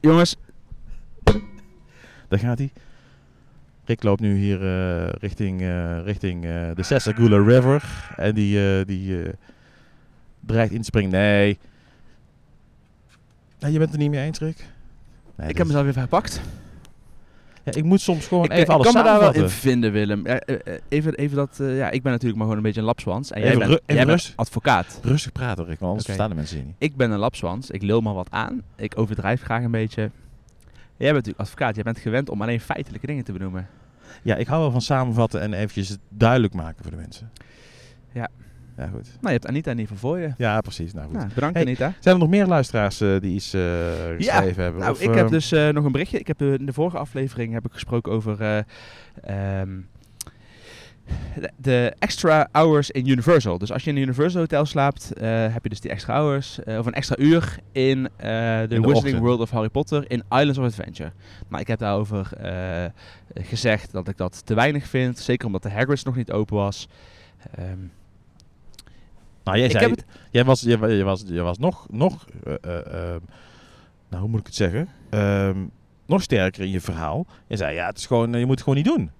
[0.00, 0.36] jongens,
[2.28, 2.70] Daar gaat hij.
[3.84, 8.08] Rick loopt nu hier eh, richting, eh, richting eh, de Sasagula River.
[8.16, 9.32] En die, eh, die eh,
[10.40, 11.10] dreigt in te springen.
[11.10, 11.58] Nee.
[13.58, 13.72] nee.
[13.72, 14.64] Je bent het er niet mee eens, Rick?
[15.36, 16.40] Nee, ik heb mezelf even gepakt.
[17.74, 19.92] Ja, ik moet soms gewoon Ik, even ik alles kan me daar wel in vinden,
[19.92, 20.26] Willem.
[20.26, 21.60] Ja, eh, eh, even, even dat...
[21.60, 23.30] eh, ja, ik ben natuurlijk maar gewoon een beetje een lapswans.
[23.30, 25.00] En jij Even bent, jij bent advocaat.
[25.02, 26.74] Rustig praten, Rick, want anders verstaan de mensen je niet.
[26.78, 27.70] Ik ben een lapswans.
[27.70, 28.62] Ik lul maar wat aan.
[28.76, 30.10] Ik overdrijf graag een beetje.
[30.96, 31.74] Jij bent natuurlijk advocaat.
[31.74, 33.68] Jij bent gewend om alleen feitelijke dingen te benoemen.
[34.22, 37.30] Ja, ik hou wel van samenvatten en eventjes het duidelijk maken voor de mensen.
[38.12, 38.28] Ja.
[38.80, 39.04] Ja, goed.
[39.04, 40.32] Nou, je hebt Anita in ieder geval voor je.
[40.36, 40.92] Ja, precies.
[40.92, 41.16] Nou goed.
[41.16, 41.92] Nou, bedankt Hey, Anita.
[42.00, 43.60] Zijn er nog meer luisteraars eh, die iets eh,
[44.16, 44.80] geschreven hebben?
[44.80, 46.18] Nou, Of, ik heb eh, dus eh, nog een berichtje.
[46.18, 48.58] Ik heb in de vorige aflevering heb ik gesproken over eh,
[49.60, 49.78] ehm,
[51.56, 53.58] de, extra hours in Universal.
[53.58, 56.86] Dus als je in een Universal hotel slaapt, heb je dus die extra hours of
[56.86, 59.18] een extra uur in de Wizarding.
[59.18, 61.12] World of Harry Potter in Islands of Adventure.
[61.48, 62.30] Nou, ik heb daarover
[63.34, 66.88] gezegd dat ik dat te weinig vind, zeker omdat de Hagrid's nog niet open was.
[67.54, 67.78] Ehm,
[69.50, 71.86] Nou, jij ik zei, heb het, jij, was, jij, wa- jij was, jij was nog,
[71.90, 73.20] nog eh, eh, ehm,
[74.08, 74.88] nou hoe moet ik het zeggen?
[75.10, 75.58] Ehm,
[76.06, 77.26] nog sterker in je verhaal.
[77.46, 79.10] Je zei, ja, het is gewoon, eh, je moet het gewoon niet doen.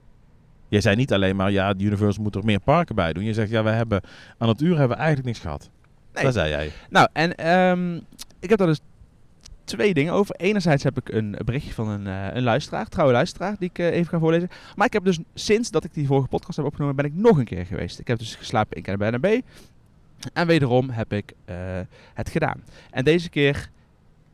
[0.69, 3.25] Jij zei niet alleen maar, ja, de Universal moet er meer parken bij doen.
[3.25, 4.01] Je zegt, ja, we hebben
[4.39, 5.71] aan het uur hebben we eigenlijk niks gehad.
[6.15, 6.25] Nee.
[6.25, 6.71] Dat zei jij.
[6.91, 7.97] Nou, en ehm,
[8.41, 8.81] ik heb daar dus
[9.65, 10.35] twee dingen over.
[10.35, 14.19] Enerzijds heb ik een berichtje van een, een luisteraar, trouwe luisteraar, die ik even ga
[14.19, 14.49] voorlezen.
[14.77, 17.39] Maar ik heb dus sinds dat ik die vorige podcast heb opgenomen, ben ik nog
[17.39, 17.99] een keer geweest.
[17.99, 19.19] Ik heb dus geslapen in Canada
[20.33, 21.57] En wederom heb ik eh,
[22.15, 22.63] het gedaan.
[22.91, 23.55] En deze keer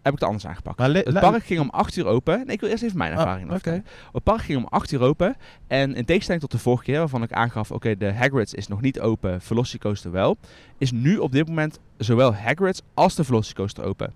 [0.02, 0.78] heb ik het anders aangepakt.
[0.78, 2.36] Het park ging om 8 uur open.
[2.36, 3.54] Nee, ik wil eerst even mijn Ah, ervaring oké.
[3.54, 3.84] vertellen.
[4.12, 5.36] Het park ging om 8 uur open.
[5.66, 8.80] En in tegenstelling tot de vorige keer, waarvan ik aangaf: oké, de Hagrid's is nog
[8.80, 10.36] niet open, Velocicoaster wel.
[10.78, 14.12] Is nu op dit moment zowel Hagrid's als de Velocicoaster open.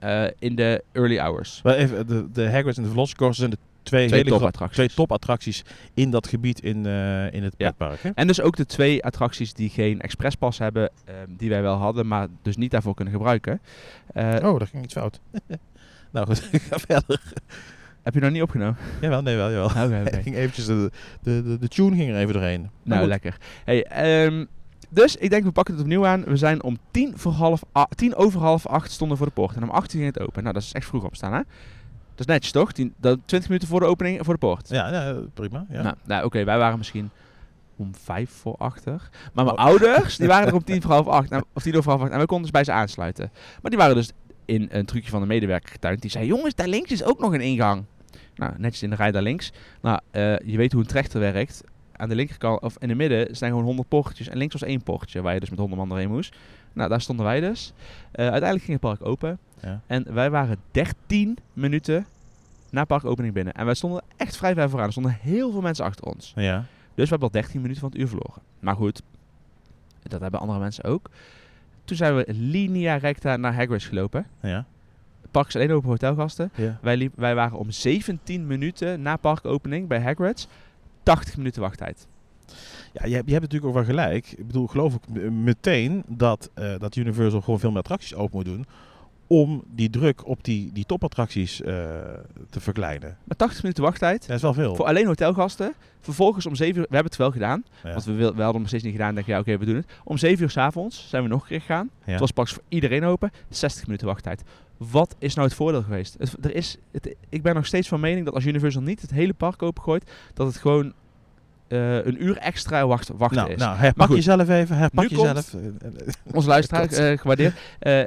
[0.00, 1.60] Eh, in de early hours.
[1.62, 4.76] Maar even, de, de Hagrid's en de Velocicoaster zijn de twee, Twee hele gro- topattracties.
[4.76, 7.70] twee topattracties in dat gebied in, eh, in het Ja.
[7.72, 8.02] pretpark.
[8.02, 8.10] Hè?
[8.14, 12.06] En dus ook de twee attracties die geen expresspas hebben, ehm, die wij wel hadden,
[12.06, 13.60] maar dus niet daarvoor kunnen gebruiken.
[14.14, 15.20] Eh, Oh, daar ging iets fout.
[16.12, 17.20] nou goed, ik ga verder.
[18.02, 18.76] Heb je nog niet opgenomen?
[19.00, 19.66] Jawel, nee, wel, jawel.
[19.86, 20.16] Oké, oké.
[20.16, 20.90] Ik ging eventjes de,
[21.22, 22.60] de, de, de tune ging er even doorheen.
[22.60, 23.08] Maar Nou, goed.
[23.08, 23.36] lekker.
[23.64, 24.44] Hey, ehm,
[24.90, 26.24] dus ik denk, we pakken het opnieuw aan.
[26.24, 27.62] We zijn om tien, voor half
[27.94, 29.56] tien over half acht stonden voor de poort.
[29.56, 30.42] En om acht uur ging het open.
[30.42, 31.40] Nou, dat is echt vroeg opstaan, hè?
[32.18, 32.72] Dat is netjes, toch?
[32.72, 34.68] Tien, dat, 20 minuten voor de opening voor de poort.
[34.68, 35.66] Ja, ja, prima.
[35.70, 35.82] Ja.
[35.82, 37.10] Nou, nou oké, wij waren misschien
[37.76, 39.08] om vijf voor achter.
[39.32, 39.64] Maar mijn Oh.
[39.64, 41.30] ouders, die waren er om tien voor half acht.
[41.30, 42.10] Nou, of tien over half acht.
[42.12, 43.30] En we konden dus bij ze aansluiten.
[43.62, 44.10] Maar die waren dus
[44.44, 46.00] in een trucje van de medewerker getuind.
[46.00, 47.84] Die zei, jongens, daar links is ook nog een ingang.
[48.34, 49.52] Nou, netjes in de rij daar links.
[49.82, 51.62] Nou, eh, je weet hoe een trechter werkt.
[51.96, 54.28] Aan de linkerkant, of in het midden, zijn gewoon 100 poortjes.
[54.28, 56.36] En links was één poortje, waar je dus met 100 man doorheen moest.
[56.72, 57.72] Nou, daar stonden wij dus.
[58.12, 59.38] Eh, uiteindelijk ging het park open.
[59.62, 59.80] Ja.
[59.86, 62.06] En wij waren 13 minuten
[62.70, 63.54] na parkopening binnen.
[63.54, 64.86] En wij stonden echt vrij ver vooraan.
[64.86, 66.32] Er stonden heel veel mensen achter ons.
[66.36, 66.56] Ja.
[66.94, 68.42] Dus we hebben al 13 minuten van het uur verloren.
[68.60, 69.02] Maar goed,
[70.02, 71.10] dat hebben andere mensen ook.
[71.84, 74.26] Toen zijn we linea recta naar Hagrid's gelopen.
[74.42, 74.64] Ja.
[75.30, 76.50] Park is alleen open voor hotelgasten.
[76.54, 76.78] ja.
[76.82, 80.48] Wij, liep, wij waren om 17 minuten na parkopening bij Hagrid's.
[81.02, 82.06] 80 minuten wachttijd.
[82.92, 84.32] Ja, je, hebt- je hebt natuurlijk ook wel gelijk.
[84.32, 88.44] Ik bedoel, geloof ik meteen dat, eh, dat Universal gewoon veel meer attracties open moet
[88.44, 88.66] doen.
[89.30, 91.74] Om die druk op die, die topattracties eh,
[92.50, 93.16] te verkleinen.
[93.24, 94.26] Maar 80 minuten wachttijd.
[94.26, 94.74] Dat is wel veel.
[94.74, 95.72] Voor alleen hotelgasten.
[96.00, 97.64] Vervolgens om 7 uur, we hebben het wel gedaan.
[97.84, 97.92] Ja.
[97.92, 99.14] Want we, we hadden hem nog steeds niet gedaan.
[99.14, 99.86] denk je, ja oké, we doen het.
[100.04, 101.90] Om 7 uur s'avonds zijn we nog een keer gegaan.
[102.04, 102.10] Ja.
[102.10, 103.30] Het was pas voor iedereen open.
[103.48, 104.42] 60 minuten wachttijd.
[104.76, 106.16] Wat is nou het voordeel geweest?
[106.18, 109.10] Het, er is, het, ik ben nog steeds van mening dat als Universal niet het
[109.10, 110.92] hele park opengooit, dat het gewoon
[111.68, 113.58] eh, een uur extra wacht, wachten nou, is.
[113.58, 114.76] nou, herpak jezelf even.
[114.76, 115.54] Herpak Nu jezelf.
[116.32, 117.58] Onze luisteraar, eh, gewaardeerd.
[117.78, 118.02] Eh,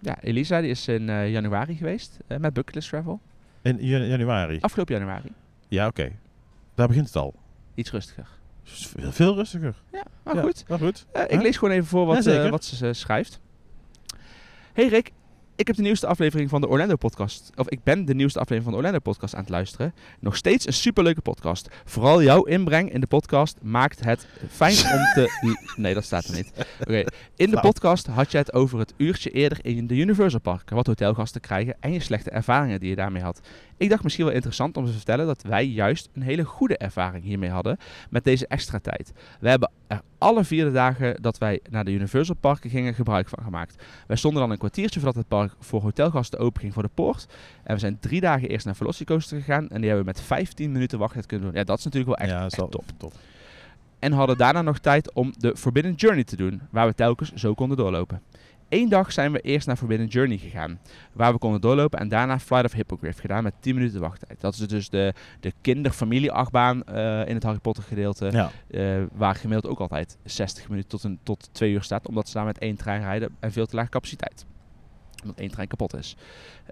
[0.00, 3.20] ja, Elisa die is in eh, januari geweest eh, met Bucketlist Travel.
[3.62, 4.58] In jan- januari.
[4.60, 5.32] Afgelopen januari.
[5.68, 6.10] Ja, oké.
[6.74, 7.34] Daar begint het al.
[7.74, 8.28] Iets rustiger.
[8.62, 9.74] Veel, veel rustiger.
[9.92, 10.64] Ja, maar Ja, goed.
[10.68, 11.06] Maar goed.
[11.12, 13.40] Eh, ik lees gewoon even voor wat, wat ze schrijft.
[14.72, 15.12] Hey Rick,
[15.58, 17.50] ik heb de nieuwste aflevering van de Orlando podcast.
[17.54, 19.94] Of ik ben de nieuwste aflevering van de Orlando podcast aan het luisteren.
[20.20, 21.68] Nog steeds een superleuke podcast.
[21.84, 25.56] Vooral jouw inbreng in de podcast maakt het fijn om te.
[25.76, 26.52] Nee, dat staat er niet.
[26.80, 27.04] Oké.
[27.36, 30.70] In de podcast had je het over het uurtje eerder in de Universal Park.
[30.70, 33.40] Wat hotelgasten krijgen en je slechte ervaringen die je daarmee had.
[33.76, 37.24] Ik dacht misschien wel interessant om te vertellen dat wij juist een hele goede ervaring
[37.24, 37.76] hiermee hadden
[38.10, 39.12] met deze extra tijd.
[39.40, 43.44] We hebben er alle vier dagen dat wij naar de Universal Parken gingen gebruik van
[43.44, 43.82] gemaakt.
[44.06, 47.26] Wij stonden dan een kwartiertje voordat het park voor hotelgasten open ging voor de poort.
[47.62, 50.72] En we zijn drie dagen eerst naar Velocicoaster gegaan en die hebben we met 15
[50.72, 51.56] minuten wachttijd kunnen doen.
[51.56, 52.84] Ja, dat is natuurlijk wel echt, ja, top.
[52.96, 53.12] top.
[53.98, 57.54] En hadden daarna nog tijd om de Forbidden Journey te doen, waar we telkens zo
[57.54, 58.22] konden doorlopen.
[58.68, 60.78] Eén dag zijn we eerst naar Forbidden Journey gegaan,
[61.12, 64.40] waar we konden doorlopen en daarna Flight of Hippogriff gedaan met 10 minuten wachttijd.
[64.40, 68.50] Dat is dus de, de kinderfamilie-achtbaan eh, in het Harry Potter gedeelte, Ja.
[68.70, 72.34] eh, waar gemiddeld ook altijd 60 minuten tot, een, tot 2 uur staat, omdat ze
[72.34, 74.44] daar met één trein rijden en veel te lage capaciteit.
[75.22, 76.16] Omdat één trein kapot is.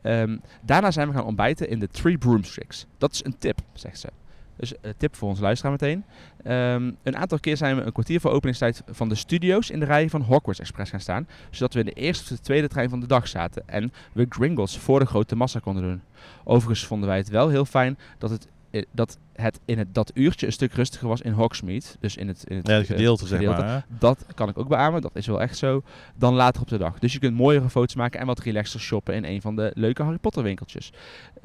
[0.03, 2.87] Ehm, daarna zijn we gaan ontbijten in de Three Broomsticks.
[2.99, 4.09] Dat is een tip, zegt ze.
[4.57, 6.05] Dus een tip voor ons luisteraar meteen.
[6.43, 9.87] Ehm, een aantal keer zijn we een kwartier voor openingstijd van de studio's in de
[9.87, 11.29] rij van Hogwarts Express gaan staan.
[11.51, 13.69] Zodat we in de eerste of de tweede trein van de dag zaten.
[13.69, 16.03] En we Gringles voor de grote massa konden doen.
[16.45, 18.51] Overigens vonden wij het wel heel fijn dat het, eh,
[18.93, 21.85] dat het in het, dat uurtje een stuk rustiger was in Hogsmeade.
[22.01, 23.61] Dus in het, in het Ja, het eh, gedeelte, zeg gedeelte.
[23.63, 23.71] maar.
[23.73, 23.79] hè.
[23.99, 25.83] Dat kan ik ook beamen, dat is wel echt zo.
[26.15, 26.99] Dan later op de dag.
[26.99, 30.03] Dus je kunt mooiere foto's maken en wat relaxer shoppen in een van de leuke
[30.03, 30.93] Harry Potter winkeltjes.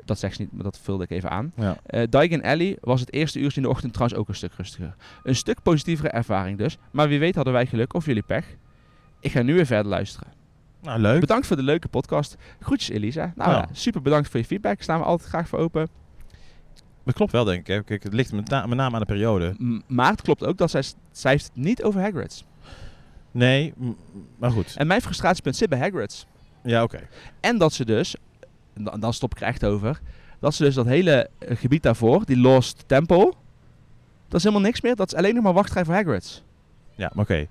[0.05, 1.51] Dat zegt ze niet, maar dat vulde ik even aan.
[1.55, 1.77] Ja.
[1.85, 4.95] Eh Diagon Alley was het eerste uurtje in de ochtend trouwens ook een stuk rustiger.
[5.23, 6.77] Een stuk positievere ervaring dus.
[6.91, 8.45] Maar wie weet hadden wij geluk of jullie pech.
[9.19, 10.27] Ik ga nu weer verder luisteren.
[10.81, 11.19] Nou, leuk.
[11.19, 12.37] Bedankt voor de leuke podcast.
[12.59, 13.33] Groetjes Elisa.
[13.35, 13.57] Nou Ja.
[13.57, 14.81] ja, super bedankt voor je feedback.
[14.81, 15.87] Staan we altijd graag voor open.
[17.03, 17.85] Dat klopt wel, denk ik.
[17.85, 19.55] Kijk, het ligt met, na- met name aan de periode.
[19.57, 22.45] M- maar het klopt ook dat zij, zij heeft het niet over Hagrid's.
[23.31, 23.73] Nee,
[24.37, 24.73] maar goed.
[24.77, 26.25] En mijn frustratiepunt zit bij Hagrid's.
[26.63, 26.99] Ja, oké.
[27.39, 28.15] En dat ze dus,
[28.73, 29.99] en dan, dan stop ik er echt over,
[30.39, 33.33] dat ze dus dat hele eh, gebied daarvoor, die Lost Temple,
[34.27, 34.95] Dat is helemaal niks meer.
[34.95, 36.43] Dat is alleen nog maar wachtrij voor Hagrid's.
[36.95, 37.47] Ja, maar oké.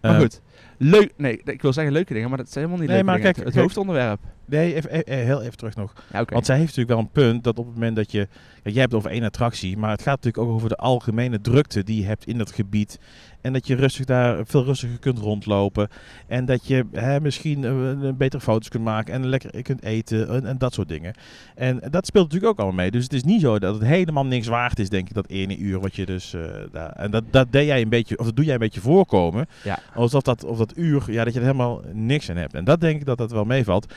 [0.00, 0.40] Maar Eh, goed.
[0.78, 3.20] Leuk, nee, ik wil zeggen leuke dingen, maar dat zijn helemaal niet Nee, leuke maar
[3.20, 3.32] dingen.
[3.34, 3.66] kijk, het kijk.
[3.66, 4.20] hoofdonderwerp.
[4.48, 5.92] Nee, even, even- heel even terug nog.
[6.12, 6.24] Ja.
[6.24, 8.28] Want zij heeft natuurlijk wel een punt dat op het moment dat je...
[8.62, 11.84] Kijk, jij hebt over één attractie, maar het gaat natuurlijk ook over de algemene drukte
[11.84, 12.98] die je hebt in dat gebied.
[13.40, 15.88] En dat je rustig daar veel rustiger kunt rondlopen.
[16.26, 20.28] En dat je hè, misschien eh, een betere foto's kunt maken en lekker kunt eten
[20.28, 21.14] en, en dat soort dingen.
[21.54, 22.90] En dat speelt natuurlijk ook allemaal mee.
[22.90, 25.56] Dus het is niet zo dat het helemaal niks waard is, denk ik, dat ene
[25.56, 26.92] uur wat je dus eh, daar...
[26.92, 29.46] En dat, dat deed jij een beetje, of dat doe jij een beetje voorkomen.
[29.64, 29.78] Ja.
[29.94, 32.54] Alsof dat, of dat uur, ja, dat je er helemaal niks aan hebt.
[32.54, 33.94] En dat denk ik dat dat wel meevalt.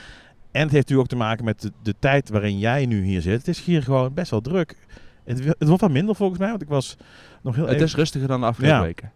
[0.52, 3.20] En het heeft natuurlijk ook te maken met de, de tijd waarin jij nu hier
[3.22, 3.38] zit.
[3.38, 4.76] Het is hier gewoon best wel druk.
[5.24, 6.96] Het, het wordt wel minder volgens mij, want ik was
[7.42, 7.86] nog heel Het even...
[7.86, 8.82] is rustiger dan de afgelopen Ja.
[8.82, 9.12] weken.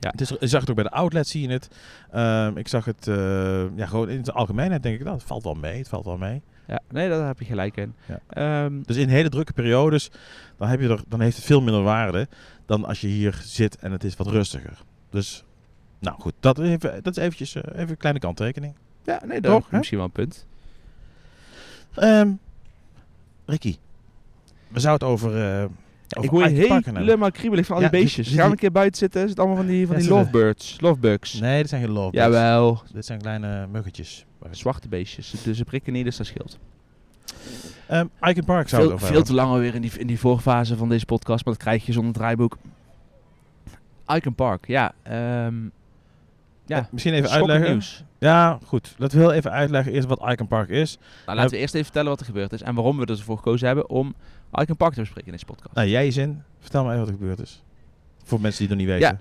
[0.00, 1.68] Het is, je zag het ook bij de outlet, zie je het.
[2.10, 5.44] Ehm, ik zag het eh, ja, gewoon in het algemeenheid, denk ik, dat het valt
[5.44, 5.78] wel mee.
[5.78, 6.42] Het valt wel mee.
[6.66, 7.94] Ja, nee, daar heb je gelijk in.
[8.06, 8.20] Ja.
[8.28, 10.10] Ehm, Dus in hele drukke periodes,
[10.58, 12.28] dan, heb je er, dan heeft het veel minder waarde
[12.66, 14.78] dan als je hier zit en het is wat rustiger.
[15.10, 15.44] Dus,
[15.98, 18.74] nou goed, dat, even, dat is eventjes eh, even een kleine kanttekening.
[19.04, 20.46] ja, nee, dat Toch, is misschien wel een punt.
[21.94, 22.30] Ehm,
[23.46, 23.76] Ricky,
[24.68, 25.30] we zouden het over...
[25.36, 25.62] eh,
[26.16, 28.28] over ik word helemaal kriebelig van al die Ja, beestjes.
[28.28, 29.22] Gaan we een keer buiten zitten?
[29.22, 31.40] Is het allemaal van die, van Ja, die lovebirds, lovebugs?
[31.40, 34.26] Nee, dit zijn geen love Jawel, Dit zijn kleine muggetjes.
[34.50, 35.34] zwarte beestjes.
[35.44, 36.58] Dus ze prikken niet, dus dat scheelt.
[37.86, 40.18] Ehm Icon Park zou Veel, het over veel te lang alweer in die, in die
[40.18, 42.56] voorfase van deze podcast, maar dat krijg je zonder draaiboek.
[44.06, 44.92] Icon Park, ja.
[45.02, 45.62] ehm
[46.66, 47.70] ja, Ja, misschien even uitleggen.
[47.70, 48.04] nieuws.
[48.24, 48.94] Ja, goed.
[48.98, 50.98] Laten we heel even uitleggen eerst wat Icon Park is.
[51.26, 53.66] Nou, laten we eerst even vertellen wat er gebeurd is en waarom we ervoor gekozen
[53.66, 54.14] hebben om
[54.54, 55.74] Icon Park te bespreken in deze podcast.
[55.74, 56.42] Nou, jij zin.
[56.60, 57.62] Vertel me even wat er gebeurd is.
[58.24, 59.20] Voor mensen die het nog niet weten.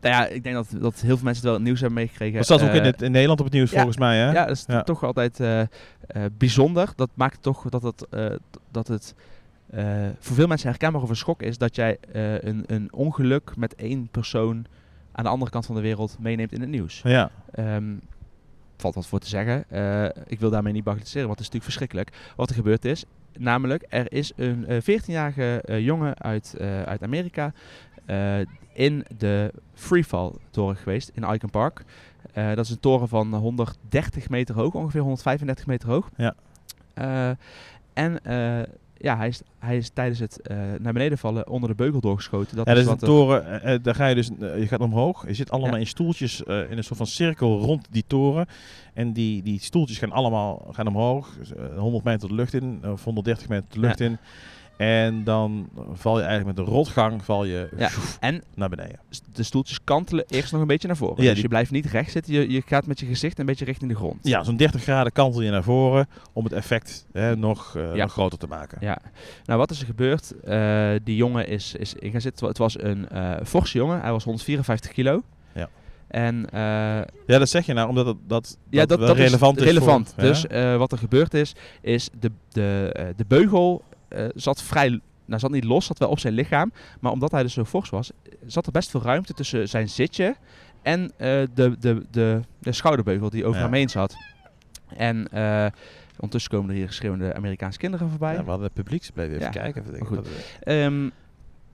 [0.00, 2.36] Nou ja, ik denk dat, dat heel veel mensen het wel het nieuws hebben meegekregen.
[2.36, 3.76] Dat staat ook in, Eh, het, in Nederland op het nieuws ja.
[3.76, 4.32] volgens mij, hè?
[4.32, 4.82] Ja, dat is Ja.
[4.82, 5.66] toch altijd eh, eh,
[6.38, 6.92] bijzonder.
[6.96, 8.26] Dat maakt toch dat het, eh,
[8.70, 9.14] dat het
[10.18, 11.98] voor veel mensen herkenbaar of een schok is dat jij
[12.40, 14.66] een, een ongeluk met één persoon
[15.12, 17.00] aan de andere kant van de wereld meeneemt in het nieuws.
[17.04, 17.30] Ja.
[17.52, 17.84] Ehm,
[18.80, 19.64] valt wat voor te zeggen.
[19.68, 22.32] Eh, ik wil daarmee niet bagatelliseren, want het is natuurlijk verschrikkelijk.
[22.36, 23.04] Wat er gebeurd is,
[23.38, 27.52] namelijk er is een eh, 14-jarige eh, jongen uit, eh, uit Amerika
[28.06, 28.38] eh,
[28.72, 31.84] in de Freefall toren geweest in Icon Park.
[32.32, 36.10] Eh, dat is een toren van 130 meter hoog, ongeveer 135 meter hoog.
[36.16, 36.34] Ja.
[36.94, 37.30] Eh,
[37.92, 38.62] en eh,
[39.02, 42.56] ja, hij is, hij is tijdens het eh, naar beneden vallen onder de beugel doorgeschoten.
[42.56, 43.62] Dat ja, dat is een toren.
[43.62, 45.26] eh, eh, daar ga je dus, je gaat omhoog.
[45.26, 45.78] Je zit allemaal Ja.
[45.78, 48.46] in stoeltjes in een soort van cirkel rond die toren.
[48.94, 51.36] En die, die stoeltjes gaan allemaal gaan omhoog.
[51.38, 54.04] Dus, eh, 100 meter de lucht in, of 130 meter de lucht Ja.
[54.04, 54.18] in.
[54.80, 57.90] En dan val je eigenlijk met een rotgang val je Ja.
[58.20, 58.98] En naar beneden.
[59.32, 61.24] de stoeltjes kantelen eerst nog een beetje naar voren.
[61.24, 63.64] Ja, dus je blijft niet recht zitten, je, je gaat met je gezicht een beetje
[63.64, 64.18] richting de grond.
[64.22, 68.02] Ja, zo'n 30 graden kantel je naar voren om het effect hè, nog, eh, Ja.
[68.02, 68.78] nog groter te maken.
[68.80, 68.98] Ja.
[69.44, 70.34] Nou, wat is er gebeurd?
[70.44, 72.46] Eh, die jongen is, is in gaan zitten.
[72.48, 74.00] Het was een eh forse jongen.
[74.00, 75.22] Hij was 154 kilo.
[75.54, 75.68] Ja.
[76.08, 76.46] En
[77.26, 80.12] Ja, dat zeg je nou omdat het, dat, ja, dat, dat relevant is relevant.
[80.14, 80.44] voor- dus
[80.76, 85.64] wat er gebeurd is, is de, de, de beugel eh, zat vrij, nou zat niet
[85.64, 86.72] los, zat wel op zijn lichaam.
[87.00, 88.10] Maar omdat hij dus zo fors was,
[88.46, 90.36] zat er best veel ruimte tussen zijn zitje
[90.82, 93.64] en eh, de, de, de, de schouderbeugel die over Ja.
[93.66, 94.14] hem heen zat.
[94.96, 95.66] En eh,
[96.14, 98.34] ondertussen komen er hier schreeuwende Amerikaanse kinderen voorbij.
[98.34, 99.08] Ja, we hadden het publiek.
[99.14, 99.84] Bleef even Ja, kijken.
[99.94, 100.28] Even goed.
[100.62, 101.08] Ehm,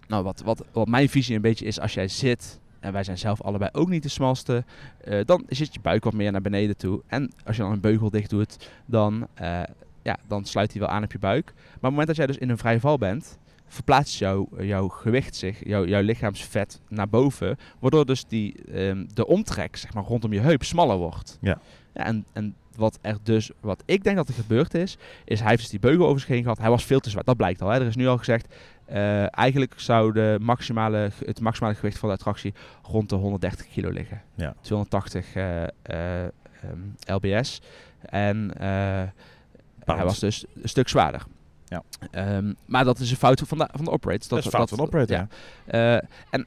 [0.08, 3.18] nou, wat, wat, wat mijn visie een beetje is, als jij zit, en wij zijn
[3.18, 4.64] zelf allebei ook niet de smalste,
[5.24, 7.02] dan zit je buik wat meer naar beneden toe.
[7.06, 9.26] En als je dan een beugel dicht doet, dan,
[10.06, 11.44] ja, dan sluit hij wel aan op je buik.
[11.54, 14.88] Maar op het moment dat jij dus in een vrije val bent, verplaatst jouw, jouw
[14.88, 20.04] gewicht zich, jouw, jouw lichaamsvet naar boven, waardoor dus die, ehm, de omtrek zeg maar,
[20.04, 21.38] rondom je heup smaller wordt.
[21.40, 21.58] Ja.
[21.94, 25.48] ja en, en wat er dus, wat ik denk dat er gebeurd is, is hij
[25.48, 26.58] heeft dus die beugel over zich heen gehad.
[26.58, 27.68] Hij was veel te zwaar, dat blijkt al.
[27.68, 27.80] Hè.
[27.80, 32.14] Er is nu al gezegd, eh, eigenlijk zou de maximale, het maximale gewicht van de
[32.14, 34.22] attractie rond de 130 kilo liggen.
[34.34, 34.54] Ja.
[34.60, 37.60] 280 eh, eh, ehm, lbs.
[38.00, 39.02] En eh,
[39.94, 41.22] hij was dus een stuk zwaarder.
[41.68, 41.82] Ja.
[42.10, 44.28] Ehm, maar dat is een fout van de, van de operator.
[44.28, 45.28] Dat is fout van de operator, ja.
[45.66, 46.46] Eh, en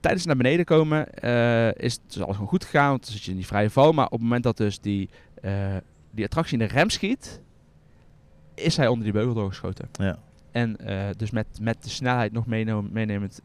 [0.00, 2.88] tijdens het naar beneden komen eh, is het dus alles gewoon goed gegaan.
[2.88, 3.92] Want dan zit je in die vrije val.
[3.92, 5.08] Maar op het moment dat dus die,
[5.42, 5.76] eh,
[6.10, 7.40] die attractie in de rem schiet,
[8.54, 9.88] is hij onder die beugel doorgeschoten.
[9.92, 10.18] Ja.
[10.50, 10.76] En
[11.16, 13.40] dus met, met de snelheid nog meenemen, meenemend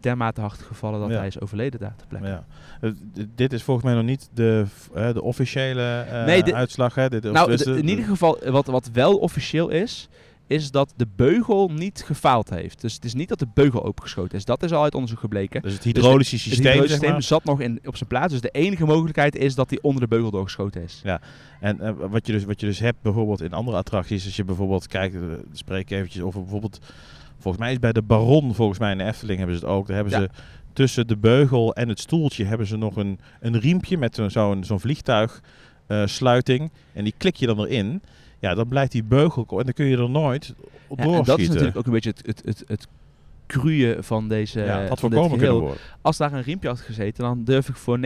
[0.00, 1.16] dermate hard gevallen dat Ja.
[1.16, 2.26] hij is overleden daar ter plekke.
[2.28, 2.44] Ja.
[2.80, 2.90] Eh,
[3.34, 6.94] dit is volgens mij nog niet de, eh, de officiële eh, Nee, uitslag.
[6.94, 7.08] Hè?
[7.08, 10.08] Dit, Nou, dus de- in de- ieder geval, wat, wat wel officieel is,
[10.46, 12.80] is dat de beugel niet gefaald heeft.
[12.80, 14.44] Dus het is niet dat de beugel opengeschoten is.
[14.44, 15.62] Dat is al uit onderzoek gebleken.
[15.62, 17.22] Dus het hydraulische Het systeem, hydraulische zeg maar.
[17.22, 18.32] zat nog in, op zijn plaats.
[18.32, 21.02] Dus de enige mogelijkheid is dat hij onder de beugel doorgeschoten is.
[21.60, 24.44] En eh, wat, je dus, wat je dus hebt bijvoorbeeld in andere attracties, als je
[24.44, 25.20] bijvoorbeeld kijkt, eh,
[25.52, 26.78] spreek ik eventjes over bijvoorbeeld
[27.38, 29.86] Volgens mij is bij de Baron, volgens mij in de Efteling hebben ze het ook.
[29.86, 30.20] Daar hebben Ja.
[30.20, 30.28] ze
[30.72, 34.20] tussen de beugel en het stoeltje hebben ze nog een, een riempje met
[34.60, 36.70] zo'n vliegtuigsluiting.
[36.92, 38.02] en die klik je dan erin.
[38.38, 40.54] Ja, dan blijft die beugel en dan kun je er nooit
[40.86, 42.86] op Ja, en dat is natuurlijk ook een beetje het, het, het, het
[44.00, 45.78] van deze ja, had voorkomen kunnen worden.
[46.00, 48.00] Als daar een riempje had gezeten, dan durf ik voor 90%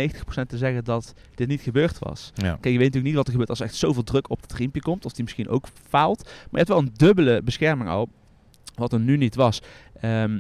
[0.47, 2.31] te zeggen dat dit niet gebeurd was.
[2.35, 2.51] Ja.
[2.51, 4.53] Kijk, je weet natuurlijk niet wat er gebeurt als er echt zoveel druk op het
[4.53, 5.05] riempje komt.
[5.05, 6.23] Of die misschien ook faalt.
[6.25, 8.09] Maar je hebt wel een dubbele bescherming al.
[8.75, 9.63] Wat er nu niet was.
[10.01, 10.33] Ehm,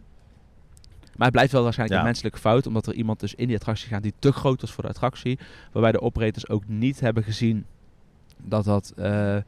[1.16, 2.04] maar het blijft wel waarschijnlijk Ja.
[2.06, 2.66] een menselijke fout.
[2.66, 5.38] Omdat er iemand dus in die attractie gaat die te groot was voor de attractie.
[5.72, 7.66] Waarbij de operators ook niet hebben gezien
[8.36, 9.42] dat dat, eh, eh,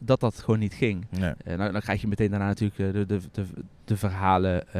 [0.00, 1.06] dat, dat gewoon niet ging.
[1.10, 1.32] Nee.
[1.44, 3.44] Eh, nou, dan krijg je meteen daarna natuurlijk de, de, de,
[3.84, 4.72] de verhalen.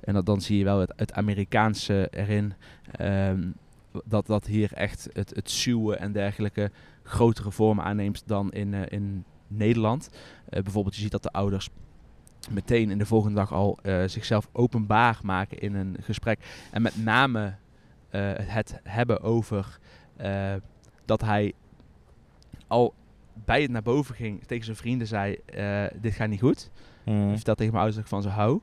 [0.00, 2.52] en dat, dan zie je wel het, het Amerikaanse erin.
[2.92, 3.42] ehm,
[4.04, 6.70] dat, dat hier echt het, het zuwen en dergelijke
[7.02, 10.10] grotere vormen aanneemt dan in, in Nederland.
[10.48, 11.68] Bijvoorbeeld, je ziet dat de ouders
[12.50, 16.38] meteen in de volgende dag al eh, zichzelf openbaar maken in een gesprek.
[16.70, 17.54] En met name
[18.10, 19.78] eh, het hebben over
[20.16, 20.54] eh,
[21.04, 21.52] dat hij
[22.66, 22.94] al
[23.44, 25.38] bij het naar boven ging, tegen zijn vrienden zei,
[26.00, 26.70] dit gaat niet goed.
[27.04, 27.26] Mm.
[27.26, 28.60] Hij vertelt tegen mijn ouders dat ik van ze hou.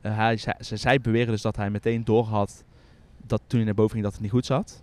[0.00, 2.64] Hij, ze, zij beweren dus dat hij meteen doorhad
[3.26, 4.82] dat toen hij naar boven ging dat het niet goed zat.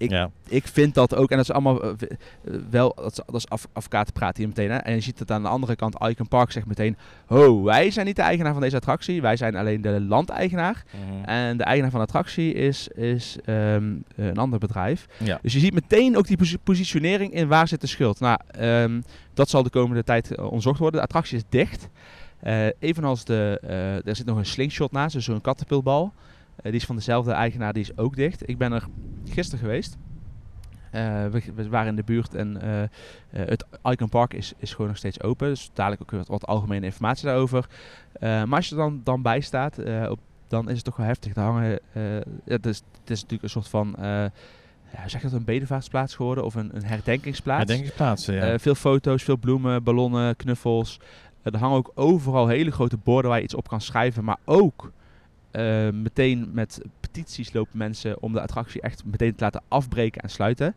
[0.00, 0.30] Ik, ja.
[0.48, 3.48] ik vind dat ook, en dat is allemaal eh, eh, wel, dat is, dat is
[3.48, 4.70] af, advocatenpraat hier meteen.
[4.70, 4.76] Hè?
[4.76, 6.96] En je ziet het aan de andere kant, Icon Park zegt meteen,
[7.26, 10.84] ho, wij zijn niet de eigenaar van deze attractie, wij zijn alleen de landeigenaar.
[10.90, 11.24] Mhm.
[11.24, 15.06] En de eigenaar van de attractie is, is ehm, een ander bedrijf.
[15.18, 15.38] ja.
[15.42, 18.20] Dus je ziet meteen ook die posi- positionering in waar zit de schuld.
[18.20, 19.00] Nou, ehm,
[19.34, 21.00] dat zal de komende tijd eh, onderzocht worden.
[21.00, 21.88] De attractie is dicht.
[22.40, 26.12] Eh, evenals de, eh, er zit nog een slingshot naast, dus zo'n kattenpilbal.
[26.62, 28.48] Eh, die is van dezelfde eigenaar, die is ook dicht.
[28.48, 28.86] Ik ben er
[29.28, 29.96] gisteren geweest.
[30.90, 32.88] Eh, we, we waren in de buurt en eh,
[33.30, 35.48] het Icon Park is, is gewoon nog steeds open.
[35.48, 37.66] Dus dadelijk ook wat, wat algemene informatie daarover.
[38.20, 41.32] Maar als je er dan, dan bij staat, op, dan is het toch wel heftig.
[41.32, 41.80] Daar hangen,
[42.44, 46.44] het, is, het is natuurlijk een soort van, ja, zeg je dat, een bedevaartsplaats geworden
[46.44, 47.58] of een, een herdenkingsplaats.
[47.58, 48.58] Herdenkingsplaatsen, ja.
[48.58, 51.00] Veel foto's, veel bloemen, ballonnen, knuffels.
[51.42, 54.24] Er hangen ook overal hele grote borden waar je iets op kan schrijven.
[54.24, 54.92] Maar ook
[55.50, 60.30] eh, meteen met petities lopen mensen om de attractie echt meteen te laten afbreken en
[60.30, 60.74] sluiten.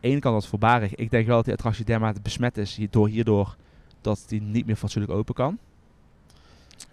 [0.00, 0.94] Ene kant dat voorbarig.
[0.94, 3.56] Ik denk wel dat die attractie dermate besmet is hierdoor, hierdoor
[4.00, 5.58] dat die niet meer fatsoenlijk open kan.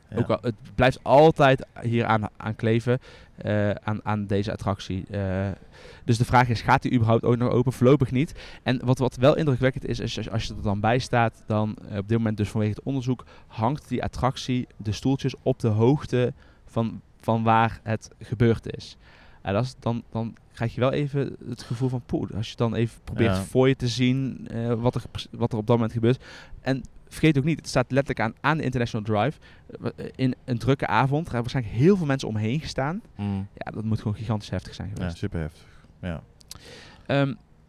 [0.09, 0.17] Ja.
[0.17, 2.99] Ook al, het blijft altijd hier aan, aan kleven,
[3.35, 5.05] eh, aan, aan deze attractie.
[5.09, 5.47] Eh,
[6.05, 7.73] dus de vraag is, gaat die überhaupt ook nog open?
[7.73, 8.33] Voorlopig niet.
[8.63, 11.75] En wat, wat wel indrukwekkend is, is als, als je er dan bij staat, dan
[11.89, 15.67] eh, op dit moment dus vanwege het onderzoek, hangt die attractie, de stoeltjes, op de
[15.67, 16.33] hoogte
[16.65, 18.97] van, van waar het gebeurd is.
[19.41, 22.29] En dat is dan, dan krijg je wel even het gevoel van poeh.
[22.35, 23.41] Als je dan even probeert Ja.
[23.41, 26.23] voor je te zien wat, er, wat er op dat moment gebeurt.
[26.61, 26.83] En
[27.15, 29.39] vergeet ook niet, het staat letterlijk aan, aan de International Drive.
[29.97, 31.27] Eh, In een drukke avond.
[31.27, 33.01] Er hebben waarschijnlijk heel veel mensen omheen gestaan.
[33.15, 33.47] Mm.
[33.53, 35.17] Ja, dat moet gewoon gigantisch heftig zijn ja, geweest.
[35.17, 35.63] super heftig.
[35.99, 36.21] Ja.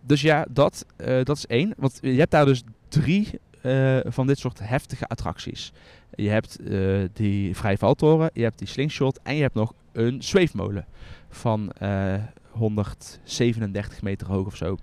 [0.06, 1.74] Dus ja, dat, eh, dat is één.
[1.76, 5.72] Want je hebt daar dus drie eh, van dit soort heftige attracties.
[6.14, 10.22] Je hebt eh, die vrije valtoren, je hebt die slingshot en je hebt nog een
[10.22, 10.86] zweefmolen
[11.28, 12.14] van eh
[12.50, 14.76] 137 meter hoog of zo.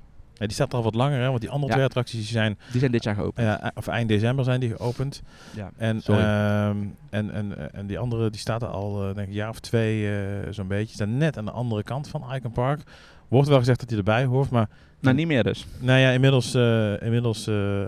[0.47, 2.91] Die staat er al wat langer, hè, want die andere twee attracties zijn, Die zijn
[2.91, 3.47] dit jaar geopend.
[3.47, 5.21] ja, of eind december zijn die geopend.
[5.55, 5.71] Ja.
[5.77, 6.77] En, ehm,
[7.09, 9.59] en, en, en die andere die staat er al eh, denk ik, een jaar of
[9.59, 10.93] twee eh, zo'n beetje.
[10.95, 12.81] Staat net aan de andere kant van Icon Park.
[13.27, 14.69] Wordt wel gezegd dat hij erbij hoort, maar
[14.99, 15.65] Nou, niet meer dus.
[15.79, 17.81] nou ja, inmiddels, eh, inmiddels eh,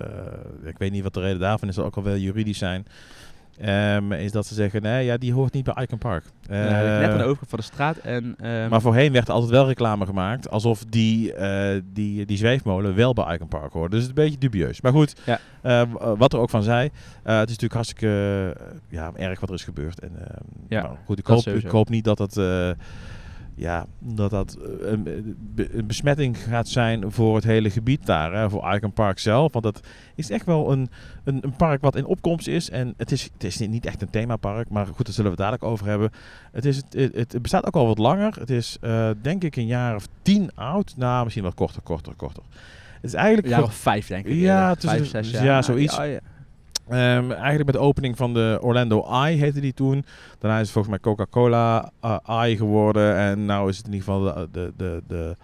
[0.63, 2.85] ik weet niet wat de reden daarvan is, zal ook al wel juridisch zijn.
[3.61, 6.23] Ehm, is dat ze zeggen, nee, ja, die hoort niet bij Icon Park.
[6.49, 6.55] Ja,
[6.99, 7.97] net aan de overkant van de straat.
[7.97, 12.37] En, ehm, maar voorheen werd er altijd wel reclame gemaakt alsof die, eh, die, die
[12.37, 13.89] zweefmolen wel bij Icon Park hoorde.
[13.95, 14.81] Dus het is een beetje dubieus.
[14.81, 15.87] Maar goed, Ja.
[16.17, 16.89] wat er ook van zei,
[17.23, 18.07] eh, het is natuurlijk hartstikke
[18.89, 19.99] ja, erg wat er is gebeurd.
[19.99, 22.39] En, ehm, Ja, maar goed, ik hoop, ik hoop niet dat dat,
[23.57, 25.03] ja, dat, dat eh, een,
[25.55, 29.51] be- een besmetting gaat zijn voor het hele gebied daar, hè, voor Icon Park zelf.
[29.53, 29.79] Want dat
[30.15, 30.89] is echt wel een,
[31.23, 32.69] een, een park wat in opkomst is.
[32.69, 35.49] En het is, het is niet- echt een themapark, maar goed, daar zullen we het
[35.49, 36.09] dadelijk over hebben.
[36.51, 38.33] Het, is, het, het, bestaat ook al wat langer.
[38.39, 40.93] Het is eh, denk ik een jaar of tien oud.
[40.97, 42.43] Nou, misschien wat korter, korter, korter.
[42.95, 43.47] Het is eigenlijk...
[43.47, 44.35] een jaar of vijf, denk ik.
[44.35, 45.63] Ja, tussen- vijf, zes ja, jaar.
[45.63, 45.95] zoiets.
[45.95, 46.19] Ja, ja.
[46.87, 50.05] Ehm, eigenlijk met de opening van de Orlando Eye heette die toen.
[50.39, 53.15] Daarna is het volgens mij Coca-Cola eh, Eye geworden.
[53.17, 54.47] En nou is het in ieder geval de...
[54.51, 55.35] de, de, de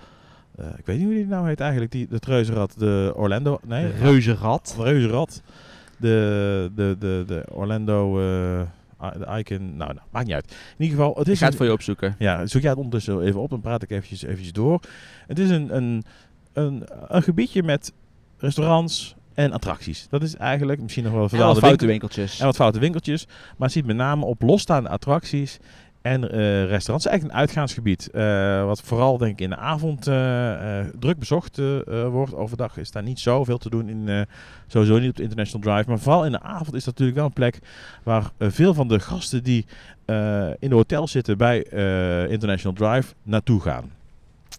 [0.58, 1.92] eh, ik weet niet hoe die nou heet eigenlijk.
[1.92, 2.74] Die, het reuzenrad.
[2.78, 3.60] De Orlando...
[3.68, 4.74] Nee, Reuzenrad.
[4.78, 5.42] het reuzenrad.
[5.98, 8.20] De, de, de, de Orlando...
[8.22, 9.78] I- de Icon...
[9.78, 10.52] Nou, nou, maakt niet uit.
[10.78, 11.16] In ieder geval...
[11.16, 12.16] Het Ik is ga het een- voor je opzoeken.
[12.20, 14.80] ja, zoek jij het ondertussen even op, dan praat ik eventjes, eventjes door.
[15.28, 16.04] Het is een, een,
[16.54, 17.94] een, een gebiedje met
[18.38, 20.08] restaurants, en attracties.
[20.10, 22.40] Dat is eigenlijk misschien nog wel En wat foute winkel- winkeltjes.
[22.40, 23.26] en wat foute winkeltjes.
[23.28, 25.58] Maar het ziet met name op losstaande attracties
[26.02, 27.06] en eh, restaurants.
[27.06, 28.10] Eigenlijk een uitgaansgebied.
[28.12, 31.60] eh, wat vooral denk ik in de avond eh, druk bezocht
[32.12, 32.34] wordt.
[32.36, 33.90] Overdag is daar niet zoveel te doen.
[33.90, 34.28] In,
[34.68, 35.90] sowieso niet op de International Drive.
[35.90, 37.60] Maar vooral in de avond is dat natuurlijk wel een plek
[38.04, 39.66] waar veel van de gasten die
[40.60, 41.64] in de hotels zitten bij
[42.30, 43.92] International Drive naartoe gaan.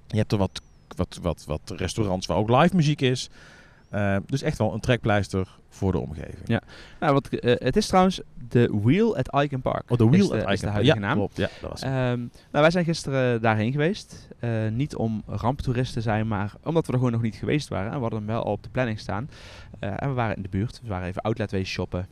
[0.07, 0.61] Je hebt er wat,
[0.97, 3.29] wat, wat, wat restaurants waar ook live muziek is.
[3.93, 6.43] Eh, dus echt wel een trekpleister voor de omgeving.
[6.45, 6.61] Ja.
[7.01, 9.91] Nou, wat, eh, het is trouwens de Wheel at Icon Park.
[9.91, 10.69] Oh, de Wheel de, at is de Icon.
[10.69, 11.17] huidige ja, naam.
[11.17, 11.37] klopt.
[11.37, 11.83] Ja, dat was.
[11.83, 14.29] Ehm, nou, wij zijn gisteren daarheen geweest.
[14.39, 17.87] Eh, niet om ramptoerist te zijn, maar omdat we er gewoon nog niet geweest waren.
[17.91, 19.31] En we hadden hem wel al op de planning staan.
[19.79, 20.81] En we waren in de buurt.
[20.83, 22.07] We waren even outlet wezen shoppen.